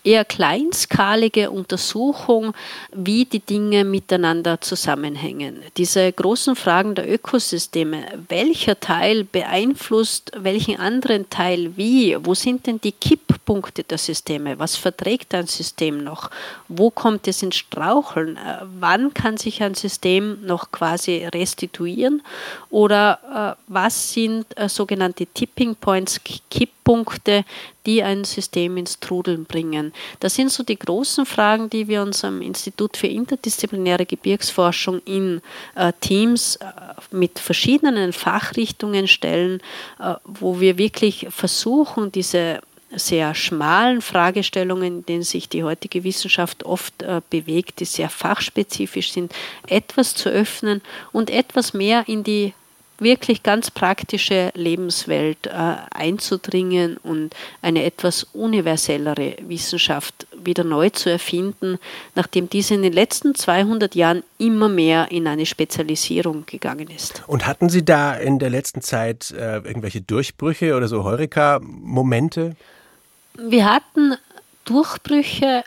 eher 0.08 0.24
kleinskalige 0.24 1.52
Untersuchung, 1.52 2.54
wie 2.94 3.26
die 3.26 3.42
Dinge 3.42 3.84
miteinander 3.84 4.62
zusammenhängen. 4.62 5.62
Diese 5.76 6.10
großen 6.12 6.56
Fragen 6.56 6.96
der 6.96 7.12
Ökosysteme, 7.12 8.06
welcher 8.30 8.80
Teil 8.80 9.26
beeinflusst 9.26 10.32
welchen 10.38 10.80
anderen 10.80 11.30
Teil 11.30 11.76
wie, 11.76 12.18
wo 12.22 12.34
sind 12.34 12.68
denn 12.68 12.80
die 12.80 12.94
Kipppunkte 12.94 13.84
der 13.84 13.98
Systeme, 13.98 14.58
was 14.60 14.76
verträgt 14.76 15.34
ein 15.34 15.48
System 15.48 16.04
noch, 16.04 16.30
wo 16.68 16.90
kommt 16.90 17.28
es 17.28 17.44
ins 17.44 17.58
Straucheln, 17.58 18.38
äh, 18.38 18.62
wann 18.80 19.14
kann 19.14 19.38
sich 19.38 19.62
ein 19.62 19.76
System 19.76 20.46
noch 20.46 20.72
quasi 20.72 21.26
restituieren? 21.26 22.22
Oder 22.70 23.58
äh, 23.58 23.64
was 23.68 24.14
sind 24.14 24.46
äh, 24.58 24.70
sogenannte 24.70 25.26
Tipping 25.26 25.76
Points, 25.76 26.22
Kipppunkte, 26.88 27.44
die 27.86 28.02
ein 28.02 28.24
System 28.24 28.78
ins 28.78 29.00
Trudeln 29.00 29.46
bringen. 29.46 29.94
Das 30.20 30.36
sind 30.36 30.52
so 30.52 30.64
die 30.64 30.80
großen 30.80 31.26
Fragen, 31.26 31.70
die 31.70 31.88
wir 31.88 32.02
uns 32.02 32.24
am 32.24 32.42
Institut 32.42 32.96
für 32.98 33.08
interdisziplinäre 33.08 34.06
Gebirgsforschung 34.06 35.02
in 35.06 35.42
äh, 35.76 35.92
Teams 36.00 36.58
äh, 36.58 36.66
mit 37.12 37.40
verschiedenen 37.40 38.14
Fachrichtungen 38.14 39.08
stellen, 39.08 39.62
äh, 40.00 40.16
wo 40.24 40.60
wir 40.60 40.78
wirklich 40.78 41.28
versuchen, 41.30 42.12
diese 42.12 42.62
sehr 42.96 43.36
schmalen 43.36 44.02
Fragestellungen, 44.02 45.00
in 45.00 45.06
denen 45.06 45.24
sich 45.24 45.50
die 45.50 45.66
heutige 45.66 46.06
Wissenschaft 46.06 46.64
oft 46.64 47.04
äh, 47.04 47.22
bewegt, 47.30 47.82
die 47.82 47.86
sehr 47.86 48.10
fachspezifisch 48.10 49.12
sind, 49.12 49.34
etwas 49.68 50.16
zu 50.16 50.30
öffnen 50.30 50.82
und 51.12 51.30
etwas 51.30 51.74
mehr 51.74 52.08
in 52.08 52.24
die 52.24 52.54
wirklich 53.00 53.44
ganz 53.44 53.72
praktische 53.72 54.52
Lebenswelt 54.56 55.48
äh, 55.48 55.76
einzudringen 55.92 56.98
und 56.98 57.36
eine 57.62 57.84
etwas 57.84 58.24
universellere 58.34 59.36
Wissenschaft 59.42 60.28
wieder 60.44 60.64
neu 60.64 60.90
zu 60.90 61.10
erfinden, 61.10 61.78
nachdem 62.16 62.50
diese 62.50 62.74
in 62.74 62.82
den 62.82 62.94
letzten 62.94 63.36
200 63.36 63.96
Jahren 63.96 64.24
immer 64.38 64.70
mehr 64.70 65.12
in 65.12 65.28
eine 65.28 65.46
Spezialisierung 65.46 66.46
gegangen 66.46 66.90
ist. 66.90 67.24
Und 67.28 67.46
hatten 67.46 67.70
Sie 67.70 67.86
da 67.86 68.16
in 68.16 68.40
der 68.40 68.50
letzten 68.50 68.82
Zeit 68.82 69.32
äh, 69.32 69.58
irgendwelche 69.58 70.02
Durchbrüche 70.02 70.76
oder 70.76 70.88
so 70.88 71.04
Heureka-Momente? 71.04 72.56
Wir 73.38 73.72
hatten 73.72 74.16
Durchbrüche 74.66 75.64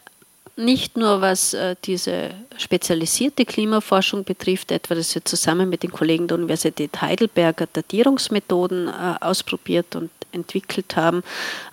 nicht 0.61 0.96
nur 0.96 1.20
was 1.20 1.54
äh, 1.54 1.76
diese 1.84 2.30
spezialisierte 2.56 3.44
Klimaforschung 3.44 4.24
betrifft, 4.24 4.70
etwa 4.70 4.94
dass 4.94 5.14
wir 5.14 5.24
zusammen 5.24 5.68
mit 5.68 5.82
den 5.82 5.90
Kollegen 5.90 6.28
der 6.28 6.38
Universität 6.38 7.00
Heidelberg 7.00 7.66
Datierungsmethoden 7.72 8.88
äh, 8.88 9.14
ausprobiert 9.20 9.96
und 9.96 10.11
entwickelt 10.32 10.96
haben, 10.96 11.22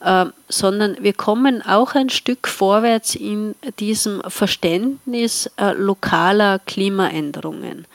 äh, 0.03 0.25
sondern 0.49 0.97
wir 1.01 1.13
kommen 1.13 1.61
auch 1.61 1.95
ein 1.95 2.09
Stück 2.09 2.47
vorwärts 2.47 3.15
in 3.15 3.55
diesem 3.79 4.21
Verständnis 4.27 5.49
äh, 5.57 5.73
lokaler 5.73 6.59
Klimaänderungen, 6.59 7.85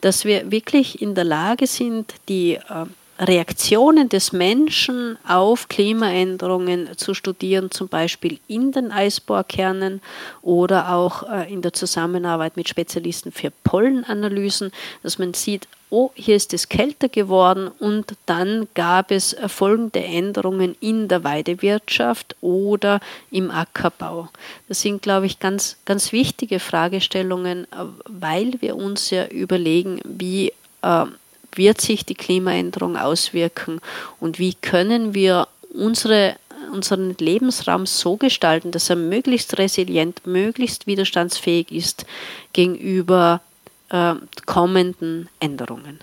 dass 0.00 0.24
wir 0.24 0.50
wirklich 0.50 1.00
in 1.00 1.14
der 1.14 1.24
Lage 1.24 1.66
sind, 1.66 2.14
die 2.28 2.58
Reaktionen 3.18 4.08
des 4.08 4.32
Menschen 4.32 5.18
auf 5.26 5.68
Klimaänderungen 5.68 6.96
zu 6.96 7.14
studieren, 7.14 7.70
zum 7.70 7.88
Beispiel 7.88 8.38
in 8.46 8.70
den 8.70 8.92
Eisbohrkernen 8.92 10.00
oder 10.42 10.92
auch 10.94 11.28
äh, 11.28 11.52
in 11.52 11.62
der 11.62 11.72
Zusammenarbeit 11.72 12.56
mit 12.56 12.68
Spezialisten 12.68 13.32
für 13.32 13.50
Pollenanalysen, 13.64 14.70
dass 15.02 15.18
man 15.18 15.34
sieht, 15.34 15.66
oh, 15.90 16.10
hier 16.14 16.36
ist 16.36 16.54
es 16.54 16.68
kälter 16.68 17.08
geworden 17.08 17.68
und 17.78 18.14
dann 18.26 18.68
gab 18.74 19.10
es 19.10 19.34
folgende 19.48 20.04
Änderungen 20.04 20.76
in 20.80 21.08
der 21.08 21.24
Weidewirtschaft 21.24 22.36
oder 22.40 23.00
im 23.30 23.50
Ackerbau. 23.50 24.28
Das 24.68 24.82
sind, 24.82 25.02
glaube 25.02 25.26
ich, 25.26 25.40
ganz, 25.40 25.76
ganz 25.86 26.12
wichtige 26.12 26.60
Fragestellungen, 26.60 27.64
äh, 27.64 27.84
weil 28.04 28.54
wir 28.60 28.76
uns 28.76 29.10
ja 29.10 29.26
überlegen, 29.26 30.00
wie 30.04 30.52
äh, 30.82 31.06
wird 31.58 31.80
sich 31.80 32.06
die 32.06 32.14
Klimaänderung 32.14 32.96
auswirken 32.96 33.80
und 34.20 34.38
wie 34.38 34.54
können 34.54 35.14
wir 35.14 35.48
unsere, 35.74 36.36
unseren 36.72 37.14
Lebensraum 37.18 37.86
so 37.86 38.16
gestalten, 38.16 38.70
dass 38.70 38.88
er 38.88 38.96
möglichst 38.96 39.58
resilient, 39.58 40.26
möglichst 40.26 40.86
widerstandsfähig 40.86 41.70
ist 41.70 42.06
gegenüber 42.52 43.42
äh, 43.90 44.14
kommenden 44.46 45.28
Änderungen. 45.40 46.00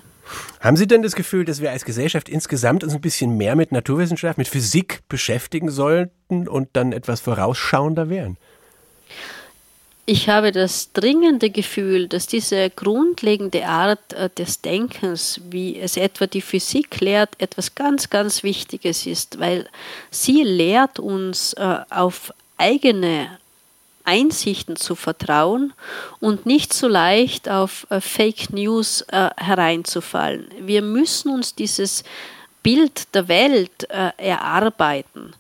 Haben 0.60 0.78
Sie 0.78 0.88
denn 0.88 1.04
das 1.04 1.16
Gefühl, 1.16 1.46
dass 1.46 1.62
wir 1.62 1.72
als 1.72 1.86
Gesellschaft 1.86 2.30
insgesamt 2.30 2.84
uns 2.84 2.96
ein 2.96 3.02
bisschen 3.02 3.38
mehr 3.38 3.56
mit 3.56 3.72
Naturwissenschaft, 3.72 4.38
mit 4.38 4.48
Physik 4.48 5.02
beschäftigen 5.08 5.70
sollten 5.70 6.48
und 6.48 6.70
dann 6.74 6.92
etwas 6.92 7.22
vorausschauender 7.22 8.10
wären? 8.10 8.38
Ich 10.08 10.30
habe 10.30 10.52
das 10.52 10.94
dringende 10.94 11.50
Gefühl, 11.50 12.08
dass 12.08 12.28
diese 12.28 12.70
grundlegende 12.70 13.66
Art 13.66 14.14
äh, 14.14 14.30
des 14.30 14.62
Denkens, 14.62 15.42
wie 15.50 15.80
es 15.80 15.98
etwa 15.98 16.28
die 16.28 16.42
Physik 16.42 17.02
lehrt, 17.02 17.32
etwas 17.40 17.74
ganz, 17.74 18.12
ganz 18.12 18.44
Wichtiges 18.44 19.08
ist, 19.08 19.40
weil 19.40 19.68
sie 20.12 20.44
lehrt 20.44 21.00
uns 21.00 21.54
äh, 21.54 21.78
auf 21.90 22.32
eigene 22.58 23.40
Einsichten 24.04 24.76
zu 24.76 24.94
vertrauen 24.94 25.74
und 26.20 26.46
nicht 26.46 26.72
so 26.72 26.88
leicht 26.88 27.50
auf 27.50 27.88
äh, 27.90 28.00
Fake 28.00 28.54
News 28.54 29.04
hereinzufallen. 29.10 30.46
Wir 30.60 30.84
müssen 30.84 31.32
uns 31.32 31.56
dieses 31.56 32.04
Bild 32.62 33.14
der 33.16 33.28
Welt 33.28 33.84
erarbeiten 34.18 35.34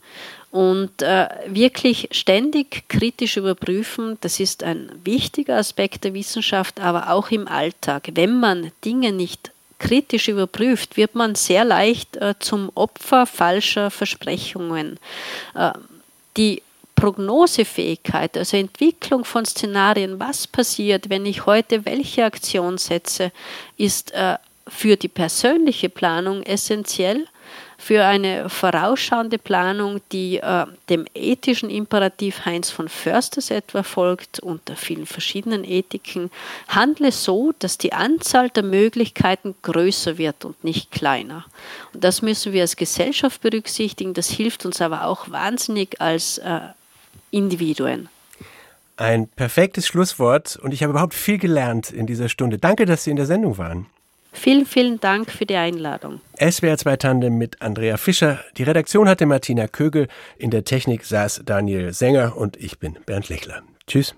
und 0.55 1.01
äh, 1.01 1.27
wirklich 1.47 2.07
ständig 2.11 2.87
kritisch 2.87 3.35
überprüfen, 3.35 4.17
das 4.21 4.39
ist 4.39 4.63
ein 4.63 4.89
wichtiger 5.03 5.57
Aspekt 5.57 6.05
der 6.05 6.13
Wissenschaft, 6.13 6.79
aber 6.79 7.09
auch 7.09 7.29
im 7.29 7.45
Alltag. 7.49 8.07
Wenn 8.13 8.39
man 8.39 8.71
Dinge 8.85 9.11
nicht 9.11 9.51
kritisch 9.79 10.29
überprüft, 10.29 10.95
wird 10.95 11.13
man 11.13 11.35
sehr 11.35 11.65
leicht 11.65 12.15
äh, 12.15 12.35
zum 12.39 12.71
Opfer 12.73 13.25
falscher 13.25 13.91
Versprechungen. 13.91 14.97
Äh, 15.55 15.71
die 16.37 16.61
Prognosefähigkeit, 16.95 18.37
also 18.37 18.55
Entwicklung 18.55 19.25
von 19.25 19.43
Szenarien, 19.43 20.21
was 20.21 20.47
passiert, 20.47 21.09
wenn 21.09 21.25
ich 21.25 21.45
heute 21.45 21.83
welche 21.83 22.23
Aktion 22.23 22.77
setze, 22.77 23.33
ist 23.75 24.13
äh, 24.13 24.37
für 24.69 24.95
die 24.95 25.09
persönliche 25.09 25.89
Planung 25.89 26.43
essentiell 26.43 27.27
für 27.77 28.05
eine 28.05 28.49
vorausschauende 28.49 29.37
Planung, 29.37 30.01
die 30.11 30.37
äh, 30.37 30.65
dem 30.89 31.05
ethischen 31.13 31.69
Imperativ 31.69 32.45
Heinz 32.45 32.69
von 32.69 32.89
Försters 32.89 33.51
etwa 33.51 33.83
folgt, 33.83 34.39
unter 34.39 34.75
vielen 34.75 35.05
verschiedenen 35.05 35.63
Ethiken, 35.63 36.31
handle 36.67 37.11
so, 37.11 37.53
dass 37.59 37.77
die 37.77 37.93
Anzahl 37.93 38.49
der 38.49 38.63
Möglichkeiten 38.63 39.55
größer 39.61 40.17
wird 40.17 40.45
und 40.45 40.63
nicht 40.63 40.91
kleiner. 40.91 41.45
Und 41.93 42.03
das 42.03 42.21
müssen 42.21 42.53
wir 42.53 42.61
als 42.61 42.75
Gesellschaft 42.75 43.41
berücksichtigen. 43.41 44.13
Das 44.13 44.29
hilft 44.29 44.65
uns 44.65 44.81
aber 44.81 45.05
auch 45.05 45.29
wahnsinnig 45.29 46.01
als 46.01 46.37
äh, 46.39 46.59
Individuen. 47.31 48.09
Ein 48.97 49.27
perfektes 49.27 49.87
Schlusswort 49.87 50.55
und 50.55 50.73
ich 50.73 50.81
habe 50.81 50.91
überhaupt 50.91 51.13
viel 51.13 51.37
gelernt 51.37 51.91
in 51.91 52.07
dieser 52.07 52.29
Stunde. 52.29 52.57
Danke, 52.57 52.85
dass 52.85 53.03
Sie 53.03 53.09
in 53.09 53.17
der 53.17 53.25
Sendung 53.25 53.57
waren. 53.57 53.87
Vielen, 54.35 54.65
vielen 54.65 54.99
Dank 54.99 55.31
für 55.31 55.45
die 55.45 55.55
Einladung. 55.55 56.19
SWR 56.37 56.77
2 56.77 56.97
Tandem 56.97 57.37
mit 57.37 57.61
Andrea 57.61 57.97
Fischer. 57.97 58.39
Die 58.57 58.63
Redaktion 58.63 59.07
hatte 59.07 59.25
Martina 59.25 59.67
Kögel. 59.67 60.07
In 60.37 60.51
der 60.51 60.65
Technik 60.65 61.05
saß 61.05 61.41
Daniel 61.45 61.93
Sänger 61.93 62.37
und 62.37 62.57
ich 62.57 62.77
bin 62.77 62.97
Bernd 63.05 63.29
Lechler. 63.29 63.63
Tschüss. 63.87 64.13